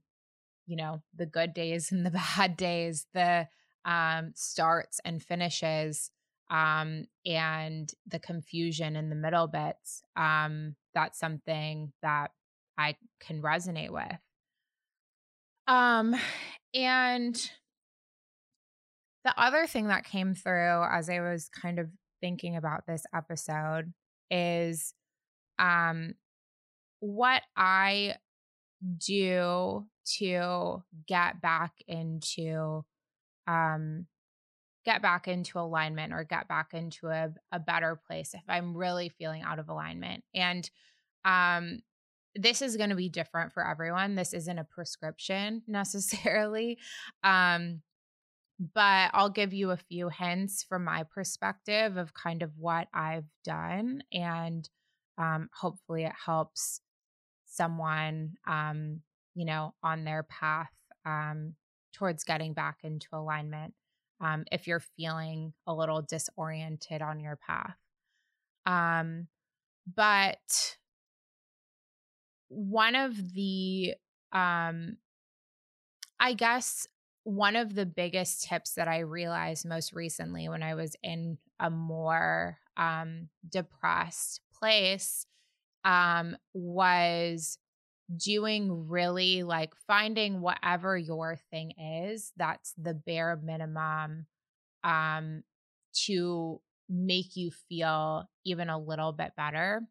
you 0.65 0.75
know, 0.75 1.01
the 1.15 1.25
good 1.25 1.53
days 1.53 1.91
and 1.91 2.05
the 2.05 2.11
bad 2.37 2.57
days, 2.57 3.07
the, 3.13 3.47
um, 3.85 4.31
starts 4.35 4.99
and 5.03 5.21
finishes 5.21 6.09
um, 6.49 7.05
and 7.25 7.91
the 8.07 8.19
confusion 8.19 8.95
in 8.95 9.09
the 9.09 9.15
middle 9.15 9.47
bits. 9.47 10.03
Um, 10.15 10.75
that's 10.93 11.19
something 11.19 11.91
that 12.01 12.31
I 12.77 12.95
can 13.19 13.41
resonate 13.41 13.89
with. 13.89 14.19
Um, 15.67 16.15
and 16.73 17.35
the 19.23 19.39
other 19.39 19.65
thing 19.65 19.87
that 19.87 20.03
came 20.03 20.33
through 20.33 20.83
as 20.91 21.09
I 21.09 21.21
was 21.21 21.49
kind 21.49 21.79
of 21.79 21.89
thinking 22.21 22.55
about 22.55 22.85
this 22.85 23.05
episode 23.15 23.93
is 24.29 24.93
um, 25.59 26.15
what 27.03 27.41
I 27.57 28.15
do 28.97 29.85
to 30.19 30.83
get 31.05 31.41
back 31.41 31.73
into 31.85 32.85
um, 33.45 34.07
get 34.85 35.01
back 35.01 35.27
into 35.27 35.59
alignment 35.59 36.13
or 36.13 36.23
get 36.23 36.47
back 36.47 36.73
into 36.73 37.07
a, 37.07 37.29
a 37.51 37.59
better 37.59 37.99
place 38.07 38.33
if 38.33 38.43
I'm 38.47 38.75
really 38.75 39.09
feeling 39.09 39.41
out 39.41 39.59
of 39.59 39.67
alignment. 39.67 40.23
And 40.33 40.69
um, 41.25 41.79
this 42.35 42.61
is 42.61 42.77
going 42.77 42.89
to 42.89 42.95
be 42.95 43.09
different 43.09 43.51
for 43.51 43.67
everyone. 43.67 44.15
This 44.15 44.33
isn't 44.33 44.57
a 44.59 44.63
prescription 44.63 45.61
necessarily. 45.67 46.77
Um, 47.23 47.81
but 48.73 49.11
I'll 49.13 49.29
give 49.29 49.53
you 49.53 49.71
a 49.71 49.77
few 49.77 50.07
hints 50.07 50.63
from 50.63 50.85
my 50.85 51.03
perspective 51.03 51.97
of 51.97 52.13
kind 52.13 52.43
of 52.43 52.51
what 52.57 52.87
I've 52.93 53.27
done. 53.43 54.03
And 54.13 54.69
um, 55.17 55.49
hopefully 55.53 56.05
it 56.05 56.13
helps 56.25 56.79
someone, 57.53 58.33
um, 58.47 59.01
you 59.35 59.45
know, 59.45 59.73
on 59.83 60.03
their 60.03 60.23
path 60.23 60.71
um, 61.05 61.53
towards 61.93 62.23
getting 62.23 62.53
back 62.53 62.79
into 62.83 63.07
alignment 63.13 63.73
um, 64.21 64.45
if 64.51 64.67
you're 64.67 64.79
feeling 64.79 65.53
a 65.67 65.73
little 65.73 66.01
disoriented 66.01 67.01
on 67.01 67.19
your 67.19 67.35
path. 67.35 67.75
Um, 68.65 69.27
but 69.95 70.77
one 72.47 72.95
of 72.95 73.33
the, 73.33 73.95
um, 74.31 74.97
I 76.19 76.33
guess, 76.33 76.87
one 77.23 77.55
of 77.55 77.75
the 77.75 77.85
biggest 77.85 78.43
tips 78.43 78.73
that 78.75 78.87
I 78.87 78.99
realized 78.99 79.65
most 79.65 79.93
recently 79.93 80.49
when 80.49 80.63
I 80.63 80.75
was 80.75 80.95
in 81.03 81.37
a 81.59 81.69
more 81.69 82.57
um, 82.77 83.29
depressed 83.49 84.41
place 84.53 85.25
um, 85.83 86.37
was 86.53 87.57
doing 88.15 88.87
really 88.89 89.43
like 89.43 89.73
finding 89.87 90.41
whatever 90.41 90.97
your 90.97 91.37
thing 91.49 91.71
is 91.79 92.33
that's 92.35 92.73
the 92.77 92.93
bare 92.93 93.39
minimum 93.41 94.27
um 94.83 95.41
to 95.93 96.59
make 96.89 97.35
you 97.35 97.51
feel 97.69 98.29
even 98.45 98.69
a 98.69 98.77
little 98.77 99.11
bit 99.11 99.33
better. 99.35 99.81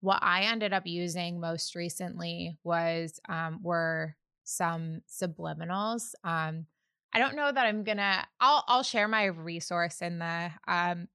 What 0.00 0.20
I 0.22 0.42
ended 0.42 0.72
up 0.72 0.86
using 0.86 1.40
most 1.40 1.74
recently 1.74 2.56
was 2.62 3.20
um, 3.28 3.60
were 3.62 4.16
some 4.44 5.02
subliminals. 5.10 6.14
Um, 6.24 6.66
I 7.12 7.18
don't 7.18 7.36
know 7.36 7.50
that 7.50 7.66
I'm 7.66 7.84
gonna. 7.84 8.26
I'll 8.40 8.64
I'll 8.68 8.82
share 8.82 9.08
my 9.08 9.24
resource 9.24 10.00
in 10.02 10.18
the 10.18 10.50
um, 10.68 11.08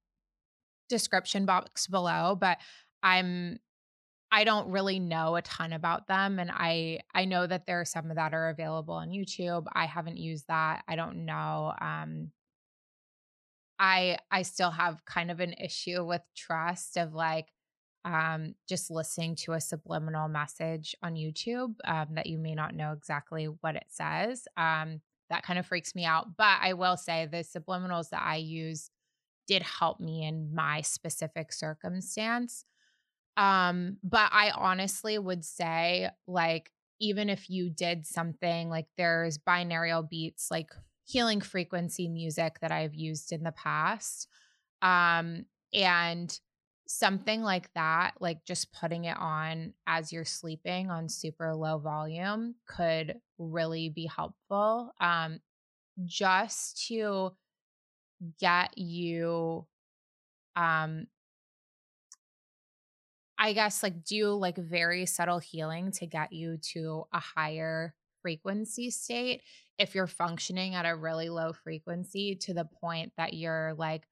description 0.88 1.46
box 1.46 1.86
below, 1.86 2.36
but 2.38 2.58
I'm 3.04 3.60
I 4.32 4.42
don't 4.42 4.70
really 4.70 4.98
know 4.98 5.36
a 5.36 5.42
ton 5.42 5.72
about 5.72 6.08
them 6.08 6.40
and 6.40 6.50
I 6.52 7.00
I 7.14 7.24
know 7.26 7.46
that 7.46 7.66
there 7.66 7.80
are 7.80 7.84
some 7.84 8.08
that 8.08 8.34
are 8.34 8.48
available 8.48 8.94
on 8.94 9.10
YouTube. 9.10 9.66
I 9.72 9.86
haven't 9.86 10.16
used 10.16 10.48
that. 10.48 10.82
I 10.88 10.96
don't 10.96 11.24
know 11.26 11.72
um 11.80 12.32
I 13.78 14.18
I 14.30 14.42
still 14.42 14.70
have 14.70 15.04
kind 15.04 15.30
of 15.30 15.40
an 15.40 15.52
issue 15.54 16.04
with 16.04 16.22
trust 16.36 16.96
of 16.96 17.14
like 17.14 17.48
um 18.04 18.54
just 18.68 18.90
listening 18.90 19.36
to 19.36 19.52
a 19.52 19.60
subliminal 19.60 20.28
message 20.28 20.94
on 21.02 21.14
YouTube 21.14 21.74
um 21.84 22.08
that 22.14 22.26
you 22.26 22.38
may 22.38 22.54
not 22.54 22.74
know 22.74 22.92
exactly 22.92 23.46
what 23.46 23.76
it 23.76 23.86
says. 23.88 24.46
Um 24.56 25.00
that 25.30 25.42
kind 25.42 25.58
of 25.58 25.66
freaks 25.66 25.94
me 25.94 26.04
out, 26.04 26.36
but 26.36 26.58
I 26.60 26.74
will 26.74 26.96
say 26.96 27.26
the 27.26 27.38
subliminals 27.38 28.10
that 28.10 28.22
I 28.22 28.36
use 28.36 28.90
did 29.46 29.62
help 29.62 30.00
me 30.00 30.24
in 30.26 30.54
my 30.54 30.80
specific 30.82 31.52
circumstance. 31.52 32.64
Um, 33.36 33.98
but 34.02 34.30
I 34.32 34.50
honestly 34.50 35.18
would 35.18 35.44
say, 35.44 36.10
like, 36.26 36.70
even 37.00 37.28
if 37.28 37.50
you 37.50 37.70
did 37.70 38.06
something 38.06 38.70
like 38.70 38.86
there's 38.96 39.38
binaural 39.38 40.08
beats, 40.08 40.50
like 40.50 40.70
healing 41.04 41.40
frequency 41.40 42.08
music 42.08 42.60
that 42.60 42.72
I've 42.72 42.94
used 42.94 43.32
in 43.32 43.42
the 43.42 43.52
past. 43.52 44.28
Um, 44.82 45.46
and 45.72 46.38
something 46.86 47.42
like 47.42 47.72
that, 47.74 48.12
like 48.20 48.44
just 48.44 48.72
putting 48.72 49.04
it 49.04 49.16
on 49.18 49.74
as 49.86 50.12
you're 50.12 50.24
sleeping 50.24 50.90
on 50.90 51.08
super 51.08 51.54
low 51.54 51.78
volume 51.78 52.54
could 52.66 53.16
really 53.38 53.88
be 53.88 54.06
helpful. 54.06 54.92
Um, 55.00 55.40
just 56.06 56.86
to 56.88 57.32
get 58.38 58.76
you 58.78 59.66
um 60.56 61.06
I 63.38 63.52
guess 63.52 63.82
like 63.82 64.04
do 64.04 64.30
like 64.34 64.56
very 64.56 65.06
subtle 65.06 65.38
healing 65.38 65.90
to 65.92 66.06
get 66.06 66.32
you 66.32 66.58
to 66.72 67.04
a 67.12 67.18
higher 67.20 67.94
frequency 68.22 68.90
state 68.90 69.42
if 69.78 69.94
you're 69.94 70.06
functioning 70.06 70.74
at 70.74 70.86
a 70.86 70.96
really 70.96 71.28
low 71.28 71.52
frequency 71.52 72.36
to 72.36 72.54
the 72.54 72.64
point 72.64 73.12
that 73.16 73.34
you're 73.34 73.74
like 73.76 74.06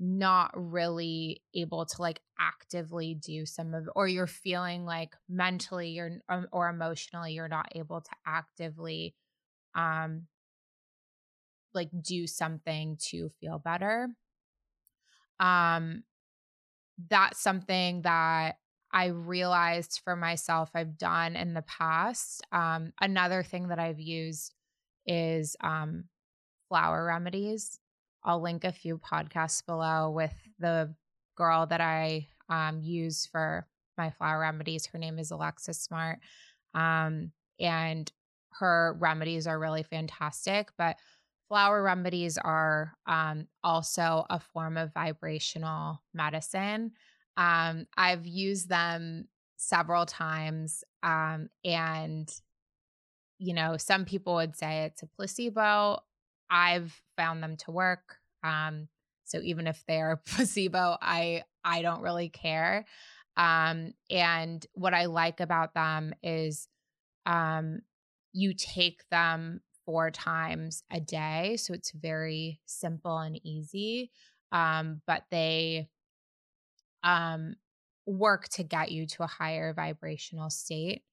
not 0.00 0.50
really 0.54 1.42
able 1.54 1.86
to 1.86 2.02
like 2.02 2.20
actively 2.38 3.14
do 3.14 3.46
some 3.46 3.74
of 3.74 3.88
or 3.96 4.08
you're 4.08 4.26
feeling 4.28 4.84
like 4.84 5.16
mentally 5.28 5.90
you're 5.90 6.12
um, 6.28 6.48
or 6.52 6.68
emotionally 6.68 7.34
you're 7.34 7.48
not 7.48 7.68
able 7.74 8.00
to 8.00 8.10
actively 8.26 9.14
um 9.74 10.28
like 11.74 11.90
do 12.02 12.26
something 12.26 12.96
to 12.96 13.28
feel 13.40 13.58
better? 13.58 14.08
Um 15.40 16.04
that's 17.08 17.40
something 17.40 18.02
that 18.02 18.56
I 18.92 19.06
realized 19.06 20.00
for 20.02 20.16
myself 20.16 20.70
I've 20.74 20.96
done 20.98 21.36
in 21.36 21.54
the 21.54 21.62
past. 21.62 22.42
Um, 22.52 22.92
another 23.00 23.42
thing 23.42 23.68
that 23.68 23.78
I've 23.78 24.00
used 24.00 24.54
is 25.06 25.56
um, 25.60 26.04
flower 26.68 27.04
remedies. 27.04 27.78
I'll 28.24 28.42
link 28.42 28.64
a 28.64 28.72
few 28.72 28.98
podcasts 28.98 29.64
below 29.64 30.10
with 30.10 30.34
the 30.58 30.94
girl 31.36 31.66
that 31.66 31.80
I 31.80 32.28
um, 32.48 32.80
use 32.82 33.26
for 33.26 33.66
my 33.96 34.10
flower 34.10 34.40
remedies. 34.40 34.86
Her 34.86 34.98
name 34.98 35.18
is 35.18 35.30
Alexis 35.30 35.80
Smart. 35.80 36.18
Um, 36.74 37.32
and 37.60 38.10
her 38.52 38.96
remedies 38.98 39.46
are 39.46 39.58
really 39.58 39.82
fantastic. 39.82 40.70
But 40.76 40.96
flower 41.48 41.82
remedies 41.82 42.38
are 42.38 42.92
um, 43.06 43.48
also 43.64 44.26
a 44.28 44.38
form 44.38 44.76
of 44.76 44.92
vibrational 44.92 46.02
medicine. 46.14 46.92
Um, 47.36 47.86
I've 47.96 48.26
used 48.26 48.68
them 48.68 49.28
several 49.56 50.06
times. 50.06 50.84
Um, 51.02 51.48
and, 51.64 52.30
you 53.38 53.54
know, 53.54 53.76
some 53.76 54.04
people 54.04 54.34
would 54.36 54.56
say 54.56 54.84
it's 54.84 55.02
a 55.02 55.06
placebo. 55.06 56.00
I've 56.50 57.00
found 57.16 57.42
them 57.42 57.56
to 57.58 57.70
work. 57.70 58.16
Um, 58.42 58.88
so 59.24 59.40
even 59.42 59.66
if 59.66 59.82
they're 59.86 60.20
placebo, 60.26 60.96
I 61.00 61.44
I 61.64 61.82
don't 61.82 62.02
really 62.02 62.28
care. 62.28 62.86
Um, 63.36 63.92
and 64.10 64.66
what 64.72 64.94
I 64.94 65.04
like 65.06 65.40
about 65.40 65.74
them 65.74 66.12
is 66.22 66.66
um, 67.26 67.80
you 68.32 68.54
take 68.54 69.02
them 69.10 69.60
four 69.88 70.10
times 70.10 70.82
a 70.90 71.00
day. 71.00 71.56
So 71.56 71.72
it's 71.72 71.92
very 71.92 72.60
simple 72.66 73.16
and 73.16 73.40
easy. 73.42 74.10
Um, 74.52 75.00
but 75.06 75.22
they 75.30 75.88
um, 77.02 77.54
work 78.04 78.50
to 78.50 78.62
get 78.64 78.92
you 78.92 79.06
to 79.06 79.22
a 79.22 79.26
higher 79.26 79.72
vibrational 79.72 80.50
state. 80.50 81.04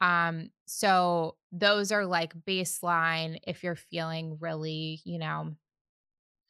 Um, 0.00 0.50
so 0.68 1.34
those 1.50 1.90
are 1.90 2.06
like 2.06 2.32
baseline 2.46 3.40
if 3.48 3.64
you're 3.64 3.74
feeling 3.74 4.38
really, 4.38 5.00
you 5.04 5.18
know, 5.18 5.56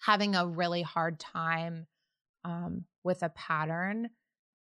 having 0.01 0.35
a 0.35 0.47
really 0.47 0.83
hard 0.83 1.19
time 1.19 1.87
um, 2.45 2.85
with 3.05 3.23
a 3.23 3.31
pattern. 3.31 4.11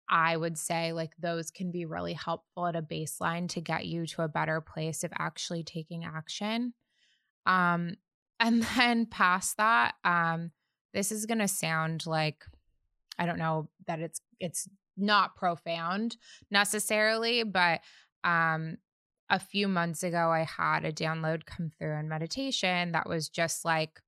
I 0.09 0.37
would 0.37 0.59
say 0.59 0.93
like 0.93 1.13
those 1.21 1.53
can 1.53 1.71
be 1.71 1.85
really 1.85 2.15
helpful 2.15 2.67
at 2.67 2.75
a 2.75 2.83
baseline 2.83 3.49
to 3.51 3.61
get 3.61 3.87
you 3.87 4.07
to 4.09 4.23
a 4.23 4.29
better 4.29 4.61
place 4.61 5.05
of 5.05 5.13
actually 5.17 5.63
taking 5.63 6.05
action. 6.05 6.75
Um, 7.47 7.97
and 8.41 8.63
then 8.77 9.07
past 9.07 9.57
that, 9.57 9.95
um, 10.05 10.51
this 10.93 11.11
is 11.11 11.25
to 11.39 11.49
sound 11.49 12.07
like, 12.07 12.45
I 13.19 13.25
don't 13.25 13.39
know 13.39 13.71
that 13.87 14.01
it's, 14.01 14.21
it's 14.39 14.69
not 14.97 15.37
profound 15.37 16.17
necessarily, 16.51 17.45
but, 17.45 17.81
um, 18.25 18.77
a 19.31 19.39
few 19.39 19.69
months 19.69 20.03
ago, 20.03 20.31
I 20.31 20.45
had 20.45 20.85
a 20.85 20.93
download 20.93 21.47
come 21.47 21.71
through 21.79 21.95
in 21.99 22.09
meditation 22.09 22.93
that 22.93 23.09
was 23.09 23.29
just 23.29 23.65
like, 23.65 24.01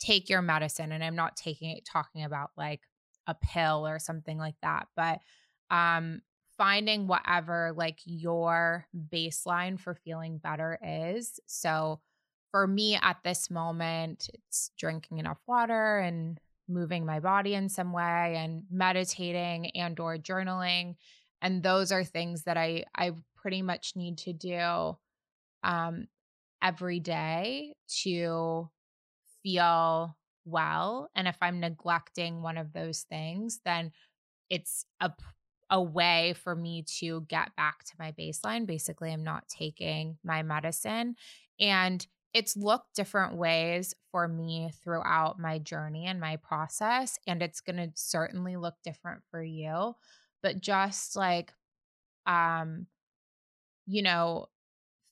take 0.00 0.28
your 0.28 0.42
medicine. 0.42 0.92
And 0.92 1.04
I'm 1.04 1.14
not 1.14 1.36
taking 1.36 1.70
it, 1.70 1.84
talking 1.84 2.24
about 2.24 2.50
like 2.56 2.80
a 3.26 3.34
pill 3.34 3.86
or 3.86 3.98
something 3.98 4.38
like 4.38 4.56
that, 4.62 4.88
but, 4.96 5.20
um, 5.70 6.22
finding 6.58 7.06
whatever 7.06 7.72
like 7.74 8.00
your 8.04 8.86
baseline 9.10 9.78
for 9.78 9.94
feeling 9.94 10.38
better 10.38 10.78
is. 10.82 11.38
So, 11.46 12.00
for 12.50 12.66
me 12.66 12.98
at 13.00 13.18
this 13.24 13.50
moment, 13.50 14.28
it's 14.34 14.70
drinking 14.76 15.18
enough 15.18 15.40
water 15.46 15.98
and 15.98 16.40
moving 16.68 17.04
my 17.04 17.20
body 17.20 17.54
in 17.54 17.68
some 17.68 17.92
way 17.92 18.34
and 18.36 18.64
meditating 18.70 19.70
and 19.70 19.98
or 19.98 20.16
journaling 20.16 20.94
and 21.42 21.62
those 21.62 21.90
are 21.92 22.04
things 22.04 22.44
that 22.44 22.56
I 22.56 22.84
I 22.94 23.12
pretty 23.36 23.62
much 23.62 23.94
need 23.96 24.18
to 24.18 24.32
do 24.32 24.96
um 25.64 26.06
every 26.62 27.00
day 27.00 27.74
to 28.02 28.70
feel 29.42 30.16
well 30.44 31.10
and 31.14 31.26
if 31.26 31.36
I'm 31.42 31.60
neglecting 31.60 32.42
one 32.42 32.56
of 32.56 32.72
those 32.72 33.02
things 33.02 33.60
then 33.64 33.92
it's 34.48 34.84
a 35.00 35.12
a 35.72 35.80
way 35.80 36.34
for 36.42 36.56
me 36.56 36.82
to 36.82 37.20
get 37.28 37.54
back 37.54 37.84
to 37.84 37.92
my 37.96 38.10
baseline. 38.10 38.66
Basically 38.66 39.12
I'm 39.12 39.22
not 39.22 39.46
taking 39.48 40.18
my 40.24 40.42
medicine 40.42 41.14
and 41.60 42.04
it's 42.32 42.56
looked 42.56 42.94
different 42.94 43.36
ways 43.36 43.94
for 44.12 44.28
me 44.28 44.70
throughout 44.82 45.38
my 45.38 45.58
journey 45.58 46.06
and 46.06 46.20
my 46.20 46.36
process 46.36 47.18
and 47.26 47.42
it's 47.42 47.60
going 47.60 47.76
to 47.76 47.90
certainly 47.94 48.56
look 48.56 48.74
different 48.84 49.22
for 49.30 49.42
you 49.42 49.94
but 50.42 50.60
just 50.60 51.16
like 51.16 51.52
um 52.26 52.86
you 53.86 54.02
know 54.02 54.46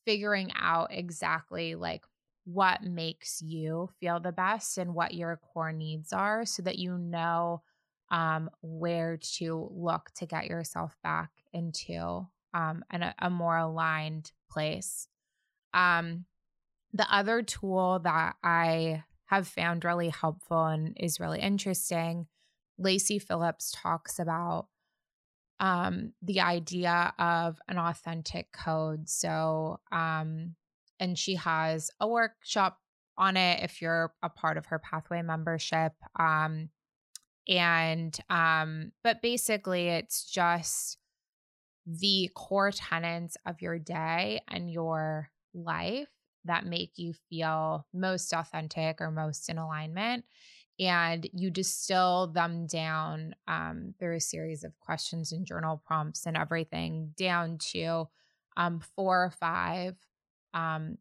figuring 0.07 0.53
out 0.59 0.89
exactly 0.93 1.75
like 1.75 2.03
what 2.45 2.83
makes 2.83 3.43
you 3.43 3.91
feel 4.01 4.21
the 4.21 4.33
best 4.33 4.79
and 4.79 4.95
what 4.95 5.13
your 5.15 5.37
core 5.37 5.73
needs 5.73 6.13
are 6.13 6.47
so 6.47 6.63
that 6.63 6.79
you 6.79 6.97
know 6.97 7.63
um 8.11 8.49
where 8.63 9.19
to 9.19 9.69
look 9.73 10.11
to 10.15 10.25
get 10.27 10.47
yourself 10.47 10.97
back 11.03 11.31
into 11.53 12.27
um 12.55 12.83
an, 12.91 13.13
a 13.19 13.29
more 13.29 13.59
aligned 13.59 14.33
place. 14.51 15.09
Um 15.75 16.25
the 16.93 17.07
other 17.15 17.43
tool 17.43 18.01
that 18.05 18.37
I 18.43 19.05
have 19.27 19.47
found 19.47 19.85
really 19.85 20.09
helpful 20.09 20.65
and 20.65 20.97
is 20.99 21.21
really 21.21 21.41
interesting, 21.41 22.27
Lacy 22.79 23.19
Phillips 23.19 23.75
talks 23.77 24.19
about 24.19 24.69
um, 25.61 26.13
the 26.23 26.41
idea 26.41 27.13
of 27.19 27.59
an 27.69 27.79
authentic 27.79 28.53
code. 28.53 29.09
So, 29.09 29.81
um, 29.93 30.55
and 31.01 31.19
she 31.19 31.35
has 31.35 31.91
a 32.01 32.09
workshop 32.09 32.79
on 33.17 33.37
it 33.37 33.63
if 33.63 33.83
you're 33.83 34.13
a 34.23 34.29
part 34.31 34.57
of 34.57 34.67
her 34.67 34.79
pathway 34.79 35.23
membership. 35.23 35.93
Um, 36.19 36.71
And, 37.49 38.15
um, 38.29 38.93
but 39.03 39.23
basically, 39.23 39.89
it's 39.89 40.31
just 40.31 40.99
the 41.87 42.31
core 42.35 42.71
tenets 42.71 43.37
of 43.47 43.63
your 43.63 43.79
day 43.79 44.43
and 44.49 44.71
your 44.71 45.31
life 45.55 46.09
that 46.49 46.67
make 46.67 46.93
you 46.97 47.15
feel 47.31 47.87
most 47.95 48.33
authentic 48.33 49.01
or 49.01 49.11
most 49.11 49.49
in 49.49 49.59
alignment. 49.59 50.25
And 50.81 51.29
you 51.33 51.51
distill 51.51 52.29
them 52.29 52.67
down 52.67 53.35
um, 53.49 53.95
through 53.99 54.17
a 54.17 54.21
series 54.21 54.63
of 54.63 54.79
questions 54.79 55.33
and 55.33 55.45
journal 55.45 55.83
prompts 55.85 56.27
and 56.27 56.37
everything 56.37 57.15
down 57.17 57.59
to 57.73 58.09
um, 58.57 58.81
four 58.95 59.25
or 59.25 59.31
five 59.31 59.97
um, 60.55 60.99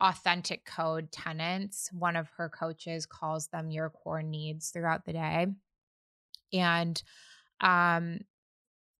authentic 0.00 0.64
code 0.64 1.10
tenants. 1.10 1.90
One 1.92 2.16
of 2.16 2.28
her 2.36 2.48
coaches 2.48 3.06
calls 3.06 3.48
them 3.48 3.70
your 3.70 3.90
core 3.90 4.22
needs 4.22 4.70
throughout 4.70 5.04
the 5.04 5.12
day. 5.12 5.46
And 6.52 7.02
um, 7.60 8.20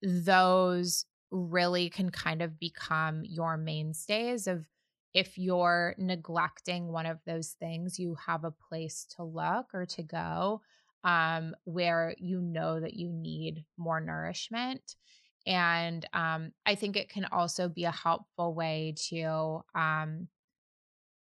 those 0.03 1.05
really 1.31 1.91
can 1.91 2.11
kind 2.11 2.43
of 2.43 2.59
become 2.59 3.23
your 3.25 3.57
mainstays 3.57 4.47
of 4.47 4.67
if 5.17 5.39
you're 5.39 5.95
neglecting 5.97 6.93
one 6.93 7.07
of 7.07 7.19
those 7.25 7.57
things, 7.59 7.99
you 7.99 8.15
have 8.27 8.45
a 8.45 8.51
place 8.51 9.07
to 9.17 9.25
look 9.25 9.65
or 9.73 9.87
to 9.87 10.03
go 10.03 10.61
um, 11.05 11.55
where 11.65 12.15
you 12.19 12.43
know 12.43 12.79
that 12.79 12.93
you 12.93 13.09
need 13.11 13.65
more 13.79 13.99
nourishment. 13.99 14.83
And 15.47 16.07
um, 16.13 16.53
I 16.67 16.75
think 16.75 16.97
it 16.97 17.09
can 17.09 17.25
also 17.33 17.67
be 17.67 17.85
a 17.85 17.91
helpful 17.91 18.53
way 18.53 18.95
to 19.09 19.65
um, 19.75 20.29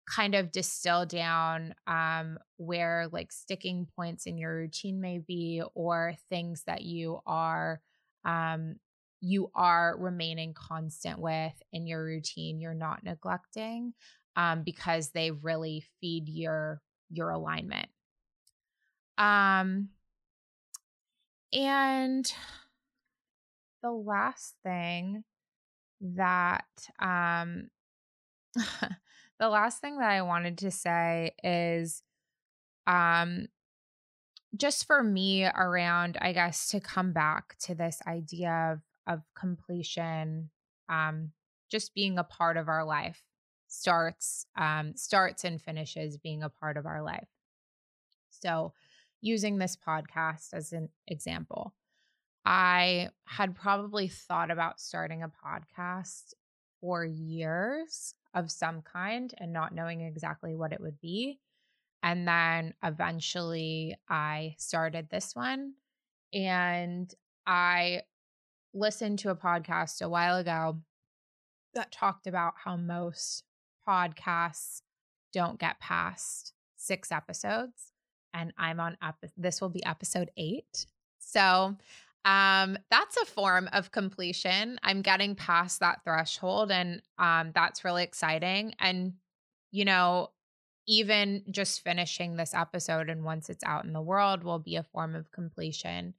kind 0.10 0.36
of 0.36 0.54
distill 0.54 1.06
down 1.06 1.75
um, 1.86 2.38
where 2.56 3.10
like 3.12 3.34
sticking 3.34 3.88
points 3.97 4.25
in 4.25 4.38
your 4.38 4.56
routine 4.56 5.01
may 5.01 5.17
be 5.17 5.62
or 5.75 6.13
things 6.30 6.63
that 6.65 6.84
you 6.84 7.19
are 7.25 7.82
um, 8.23 8.75
you 9.21 9.51
are 9.55 9.95
remaining 9.97 10.53
constant 10.53 11.19
with 11.19 11.53
in 11.71 11.86
your 11.88 12.03
routine 12.03 12.60
you're 12.60 12.73
not 12.73 13.03
neglecting 13.03 13.93
um, 14.36 14.63
because 14.63 15.10
they 15.10 15.31
really 15.31 15.86
feed 15.99 16.27
your 16.27 16.81
your 17.10 17.29
alignment. 17.29 17.88
Um 19.17 19.89
and 21.53 22.31
the 23.84 23.91
last 23.91 24.55
thing 24.63 25.23
that 25.99 26.65
um 26.99 27.69
the 29.39 29.49
last 29.49 29.81
thing 29.81 29.97
that 29.97 30.10
i 30.10 30.21
wanted 30.21 30.57
to 30.57 30.71
say 30.71 31.31
is 31.43 32.01
um 32.88 33.47
just 34.55 34.88
for 34.88 35.03
me 35.03 35.45
around 35.45 36.17
i 36.21 36.31
guess 36.31 36.69
to 36.69 36.79
come 36.79 37.12
back 37.12 37.55
to 37.60 37.75
this 37.75 38.01
idea 38.07 38.71
of 38.73 38.79
of 39.08 39.22
completion 39.36 40.50
um, 40.90 41.32
just 41.70 41.94
being 41.94 42.18
a 42.18 42.24
part 42.24 42.58
of 42.58 42.68
our 42.68 42.84
life 42.84 43.24
starts 43.68 44.46
um, 44.58 44.94
starts 44.96 45.44
and 45.44 45.62
finishes 45.62 46.18
being 46.18 46.44
a 46.44 46.50
part 46.50 46.78
of 46.78 46.86
our 46.86 47.02
life. 47.02 47.28
So 48.30 48.74
using 49.22 49.58
this 49.58 49.78
podcast 49.78 50.54
as 50.54 50.74
an 50.74 50.90
example 51.08 51.74
i 52.44 53.08
had 53.26 53.56
probably 53.56 54.08
thought 54.08 54.50
about 54.50 54.80
starting 54.80 55.24
a 55.24 55.32
podcast 55.46 56.34
for 56.80 57.06
years 57.06 58.16
of 58.34 58.50
some 58.50 58.82
kind 58.82 59.34
and 59.38 59.54
not 59.54 59.76
knowing 59.76 60.02
exactly 60.02 60.56
what 60.56 60.74
it 60.74 60.82
would 60.82 61.00
be 61.00 61.40
and 62.02 62.28
then 62.28 62.74
eventually 62.84 63.96
i 64.10 64.56
started 64.58 65.08
this 65.10 65.36
one 65.36 65.74
and 66.34 67.14
i 67.46 68.02
listened 68.73 69.19
to 69.19 69.29
a 69.29 69.36
podcast 69.36 70.01
a 70.01 70.10
while 70.10 70.38
ago 70.38 70.77
that 71.73 71.91
talked 71.91 72.27
about 72.27 72.53
how 72.63 72.77
most 72.77 73.43
podcasts 73.88 74.81
don't 75.34 75.60
get 75.60 75.79
past 75.79 76.53
six 76.75 77.12
episodes 77.12 77.91
and 78.34 78.53
i'm 78.57 78.79
on 78.79 78.97
ep- 79.03 79.31
this 79.38 79.62
will 79.62 79.69
be 79.69 79.86
episode 79.86 80.31
eight. 80.38 80.86
So 81.19 81.75
um 82.25 82.77
that's 82.89 83.17
a 83.17 83.25
form 83.25 83.69
of 83.73 83.91
completion. 83.91 84.79
I'm 84.84 85.01
getting 85.01 85.36
past 85.36 85.79
that 85.79 86.03
threshold 86.03 86.71
and 86.71 87.01
um 87.17 87.51
that's 87.53 87.84
really 87.84 88.03
exciting. 88.03 88.73
And 88.79 89.13
you 89.71 89.86
know 89.86 90.31
even 90.88 91.43
just 91.49 91.84
finishing 91.84 92.36
this 92.36 92.53
episode 92.53 93.10
and 93.10 93.23
once 93.23 93.49
it's 93.49 93.63
out 93.63 93.86
in 93.86 93.93
the 93.93 94.01
world 94.01 94.43
will 94.43 94.60
be 94.60 94.75
a 94.75 94.84
form 94.84 95.15
of 95.15 95.31
completion 95.31 96.13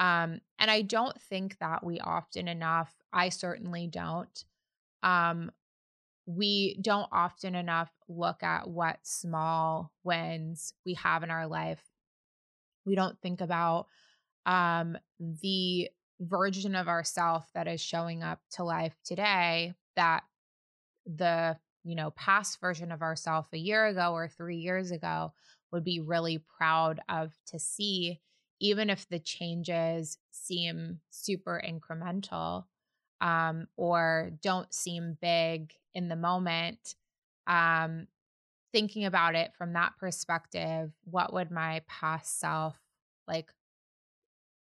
um, 0.00 0.40
and 0.58 0.70
I 0.70 0.80
don't 0.80 1.20
think 1.20 1.58
that 1.58 1.84
we 1.84 2.00
often 2.00 2.48
enough, 2.48 2.90
I 3.12 3.28
certainly 3.28 3.86
don't, 3.86 4.44
um, 5.02 5.52
we 6.24 6.78
don't 6.80 7.08
often 7.12 7.54
enough 7.54 7.90
look 8.08 8.42
at 8.42 8.66
what 8.66 8.98
small 9.02 9.92
wins 10.02 10.72
we 10.86 10.94
have 10.94 11.22
in 11.22 11.30
our 11.30 11.46
life. 11.46 11.82
We 12.86 12.94
don't 12.94 13.20
think 13.20 13.42
about 13.42 13.88
um, 14.46 14.96
the 15.20 15.90
version 16.18 16.74
of 16.74 16.88
ourself 16.88 17.50
that 17.54 17.68
is 17.68 17.80
showing 17.80 18.22
up 18.22 18.40
to 18.52 18.64
life 18.64 18.96
today 19.04 19.74
that 19.96 20.22
the 21.04 21.58
you 21.82 21.94
know 21.94 22.10
past 22.10 22.60
version 22.60 22.92
of 22.92 23.02
ourself 23.02 23.48
a 23.52 23.58
year 23.58 23.86
ago 23.86 24.12
or 24.12 24.28
3 24.28 24.56
years 24.56 24.90
ago 24.90 25.32
would 25.72 25.82
be 25.82 26.00
really 26.00 26.38
proud 26.58 27.00
of 27.08 27.32
to 27.46 27.58
see 27.58 28.20
even 28.60 28.90
if 28.90 29.08
the 29.08 29.18
changes 29.18 30.18
seem 30.30 31.00
super 31.10 31.60
incremental 31.64 32.64
um, 33.20 33.66
or 33.76 34.30
don't 34.42 34.72
seem 34.72 35.16
big 35.20 35.72
in 35.94 36.08
the 36.08 36.16
moment, 36.16 36.94
um, 37.46 38.06
thinking 38.72 39.04
about 39.04 39.34
it 39.34 39.52
from 39.56 39.72
that 39.72 39.92
perspective, 39.98 40.92
what 41.04 41.32
would 41.32 41.50
my 41.50 41.82
past 41.88 42.38
self 42.38 42.78
like? 43.26 43.50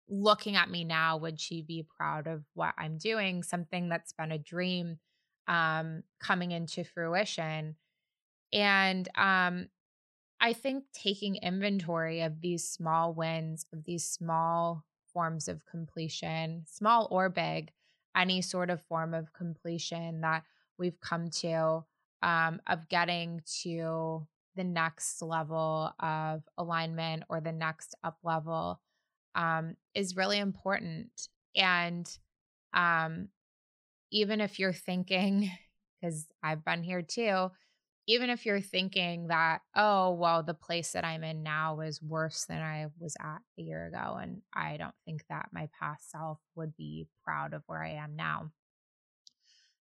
Looking 0.08 0.56
at 0.56 0.70
me 0.70 0.84
now, 0.84 1.16
would 1.16 1.40
she 1.40 1.62
be 1.62 1.86
proud 1.96 2.26
of 2.26 2.44
what 2.54 2.74
I'm 2.76 2.98
doing? 2.98 3.42
Something 3.42 3.88
that's 3.88 4.12
been 4.12 4.32
a 4.32 4.38
dream 4.38 4.98
um, 5.48 6.02
coming 6.20 6.50
into 6.50 6.84
fruition. 6.84 7.76
And 8.52 9.08
um, 9.16 9.68
I 10.42 10.52
think 10.52 10.84
taking 10.92 11.36
inventory 11.36 12.22
of 12.22 12.40
these 12.40 12.68
small 12.68 13.14
wins, 13.14 13.64
of 13.72 13.84
these 13.84 14.04
small 14.04 14.84
forms 15.12 15.46
of 15.46 15.64
completion, 15.66 16.64
small 16.66 17.06
or 17.12 17.28
big, 17.28 17.70
any 18.16 18.42
sort 18.42 18.68
of 18.68 18.82
form 18.82 19.14
of 19.14 19.32
completion 19.32 20.20
that 20.22 20.42
we've 20.78 21.00
come 21.00 21.30
to, 21.30 21.84
um, 22.22 22.60
of 22.66 22.88
getting 22.88 23.40
to 23.62 24.26
the 24.56 24.64
next 24.64 25.22
level 25.22 25.94
of 26.00 26.42
alignment 26.58 27.22
or 27.28 27.40
the 27.40 27.52
next 27.52 27.94
up 28.02 28.18
level 28.24 28.80
um, 29.36 29.76
is 29.94 30.16
really 30.16 30.38
important. 30.38 31.28
And 31.54 32.06
um, 32.74 33.28
even 34.10 34.40
if 34.40 34.58
you're 34.58 34.72
thinking, 34.72 35.50
because 36.00 36.26
I've 36.42 36.64
been 36.64 36.82
here 36.82 37.02
too, 37.02 37.50
even 38.06 38.30
if 38.30 38.44
you're 38.44 38.60
thinking 38.60 39.28
that, 39.28 39.60
oh, 39.76 40.12
well, 40.12 40.42
the 40.42 40.54
place 40.54 40.92
that 40.92 41.04
I'm 41.04 41.22
in 41.22 41.42
now 41.42 41.80
is 41.80 42.02
worse 42.02 42.44
than 42.48 42.60
I 42.60 42.86
was 42.98 43.16
at 43.20 43.40
a 43.58 43.62
year 43.62 43.86
ago. 43.86 44.18
And 44.20 44.42
I 44.52 44.76
don't 44.76 44.94
think 45.04 45.24
that 45.28 45.50
my 45.52 45.68
past 45.78 46.10
self 46.10 46.38
would 46.56 46.76
be 46.76 47.06
proud 47.24 47.54
of 47.54 47.62
where 47.66 47.82
I 47.82 47.92
am 47.92 48.16
now. 48.16 48.50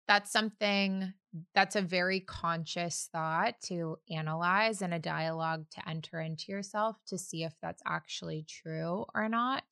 That's 0.07 0.33
something 0.33 1.15
that's 1.55 1.77
a 1.77 1.83
very 1.83 2.21
conscious 2.21 3.09
thought 3.13 3.55
to 3.67 3.97
analyze 4.11 4.83
and 4.83 4.93
a 4.93 4.99
dialogue 4.99 5.67
to 5.71 5.89
enter 5.89 6.21
into 6.21 6.51
yourself 6.51 6.97
to 7.07 7.17
see 7.17 7.45
if 7.45 7.55
that's 7.63 7.83
actually 7.87 8.45
true 8.49 9.07
or 9.15 9.29
not. 9.29 9.65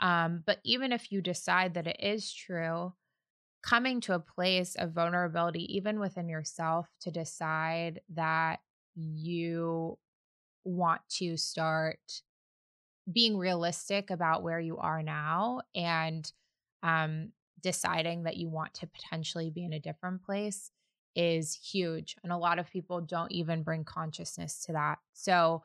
Um, 0.00 0.42
but 0.46 0.58
even 0.64 0.92
if 0.92 1.10
you 1.10 1.22
decide 1.22 1.74
that 1.74 1.86
it 1.86 1.96
is 1.98 2.32
true, 2.32 2.92
coming 3.62 4.00
to 4.02 4.14
a 4.14 4.20
place 4.20 4.74
of 4.76 4.92
vulnerability, 4.92 5.74
even 5.76 6.00
within 6.00 6.28
yourself, 6.28 6.88
to 7.00 7.10
decide 7.10 8.00
that 8.14 8.60
you 8.94 9.98
want 10.64 11.00
to 11.08 11.36
start 11.36 12.22
being 13.10 13.36
realistic 13.36 14.10
about 14.10 14.42
where 14.42 14.60
you 14.60 14.76
are 14.78 15.02
now 15.02 15.60
and 15.74 16.32
um, 16.82 17.32
deciding 17.62 18.24
that 18.24 18.36
you 18.36 18.48
want 18.48 18.74
to 18.74 18.86
potentially 18.86 19.50
be 19.50 19.64
in 19.64 19.72
a 19.72 19.80
different 19.80 20.22
place 20.22 20.70
is 21.16 21.54
huge. 21.54 22.16
And 22.22 22.32
a 22.32 22.38
lot 22.38 22.58
of 22.58 22.70
people 22.70 23.00
don't 23.00 23.32
even 23.32 23.62
bring 23.62 23.84
consciousness 23.84 24.64
to 24.66 24.72
that. 24.72 24.98
So 25.12 25.62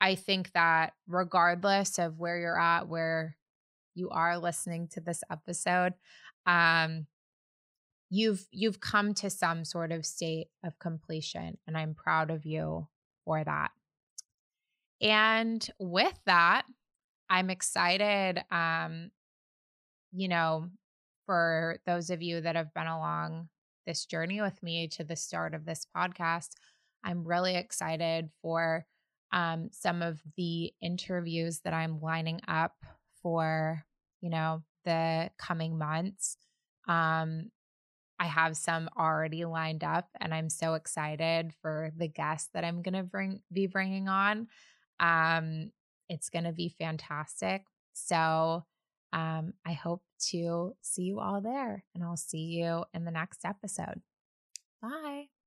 I 0.00 0.16
think 0.16 0.52
that 0.52 0.92
regardless 1.08 1.98
of 1.98 2.18
where 2.18 2.38
you're 2.38 2.60
at, 2.60 2.88
where 2.88 3.36
you 3.94 4.10
are 4.10 4.38
listening 4.38 4.88
to 4.88 5.00
this 5.00 5.22
episode, 5.30 5.94
um, 6.46 7.06
you've 8.14 8.46
you've 8.50 8.80
come 8.80 9.14
to 9.14 9.30
some 9.30 9.64
sort 9.64 9.90
of 9.90 10.04
state 10.04 10.48
of 10.64 10.78
completion 10.78 11.56
and 11.66 11.76
i'm 11.76 11.94
proud 11.94 12.30
of 12.30 12.44
you 12.44 12.86
for 13.24 13.42
that 13.42 13.70
and 15.00 15.68
with 15.78 16.18
that 16.26 16.64
I'm 17.32 17.48
excited, 17.48 18.44
um, 18.50 19.10
you 20.12 20.28
know, 20.28 20.68
for 21.24 21.78
those 21.86 22.10
of 22.10 22.20
you 22.20 22.42
that 22.42 22.56
have 22.56 22.74
been 22.74 22.86
along 22.86 23.48
this 23.86 24.04
journey 24.04 24.42
with 24.42 24.62
me 24.62 24.86
to 24.88 25.02
the 25.02 25.16
start 25.16 25.54
of 25.54 25.64
this 25.64 25.86
podcast. 25.96 26.50
I'm 27.02 27.24
really 27.24 27.56
excited 27.56 28.28
for 28.42 28.84
um, 29.32 29.70
some 29.72 30.02
of 30.02 30.20
the 30.36 30.74
interviews 30.82 31.60
that 31.60 31.72
I'm 31.72 32.02
lining 32.02 32.42
up 32.46 32.74
for, 33.22 33.82
you 34.20 34.28
know, 34.28 34.62
the 34.84 35.30
coming 35.38 35.78
months. 35.78 36.36
Um, 36.86 37.50
I 38.22 38.26
have 38.26 38.56
some 38.56 38.88
already 38.96 39.44
lined 39.44 39.82
up, 39.82 40.08
and 40.20 40.32
I'm 40.32 40.48
so 40.48 40.74
excited 40.74 41.52
for 41.60 41.90
the 41.96 42.06
guests 42.06 42.50
that 42.54 42.64
I'm 42.64 42.80
going 42.80 42.94
to 42.94 43.02
bring 43.02 43.40
be 43.52 43.66
bringing 43.66 44.08
on. 44.08 44.46
Um, 45.00 45.72
it's 46.08 46.28
going 46.28 46.44
to 46.44 46.52
be 46.52 46.68
fantastic. 46.68 47.64
So 47.94 48.64
um, 49.12 49.54
I 49.66 49.72
hope 49.72 50.04
to 50.30 50.76
see 50.82 51.02
you 51.02 51.18
all 51.18 51.40
there, 51.40 51.84
and 51.96 52.04
I'll 52.04 52.16
see 52.16 52.44
you 52.44 52.84
in 52.94 53.04
the 53.04 53.10
next 53.10 53.44
episode. 53.44 54.00
Bye. 54.80 55.41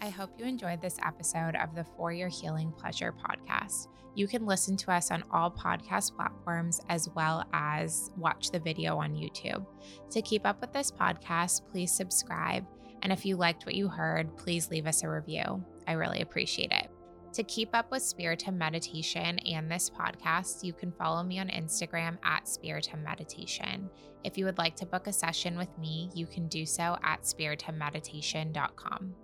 I 0.00 0.10
hope 0.10 0.30
you 0.38 0.44
enjoyed 0.44 0.80
this 0.80 0.96
episode 1.04 1.56
of 1.56 1.74
the 1.74 1.84
For 1.96 2.12
Your 2.12 2.28
Healing 2.28 2.70
Pleasure 2.70 3.12
podcast. 3.12 3.88
You 4.14 4.28
can 4.28 4.46
listen 4.46 4.76
to 4.78 4.92
us 4.92 5.10
on 5.10 5.24
all 5.32 5.50
podcast 5.50 6.14
platforms 6.14 6.80
as 6.88 7.08
well 7.16 7.44
as 7.52 8.12
watch 8.16 8.50
the 8.50 8.60
video 8.60 8.96
on 8.96 9.14
YouTube. 9.14 9.66
To 10.10 10.22
keep 10.22 10.46
up 10.46 10.60
with 10.60 10.72
this 10.72 10.92
podcast, 10.92 11.62
please 11.70 11.90
subscribe. 11.90 12.64
And 13.02 13.12
if 13.12 13.26
you 13.26 13.36
liked 13.36 13.66
what 13.66 13.74
you 13.74 13.88
heard, 13.88 14.36
please 14.36 14.70
leave 14.70 14.86
us 14.86 15.02
a 15.02 15.08
review. 15.08 15.64
I 15.88 15.92
really 15.92 16.20
appreciate 16.20 16.70
it. 16.70 16.88
To 17.32 17.42
keep 17.42 17.70
up 17.74 17.90
with 17.90 18.02
Spiritum 18.02 18.56
Meditation 18.56 19.38
and 19.40 19.70
this 19.70 19.90
podcast, 19.90 20.64
you 20.64 20.72
can 20.72 20.92
follow 20.92 21.22
me 21.24 21.40
on 21.40 21.48
Instagram 21.48 22.18
at 22.24 22.48
Spiritum 22.48 23.02
Meditation. 23.02 23.90
If 24.24 24.38
you 24.38 24.44
would 24.44 24.58
like 24.58 24.76
to 24.76 24.86
book 24.86 25.08
a 25.08 25.12
session 25.12 25.56
with 25.56 25.76
me, 25.78 26.08
you 26.14 26.26
can 26.26 26.48
do 26.48 26.64
so 26.64 26.96
at 27.02 27.22
spiritummeditation.com. 27.22 29.14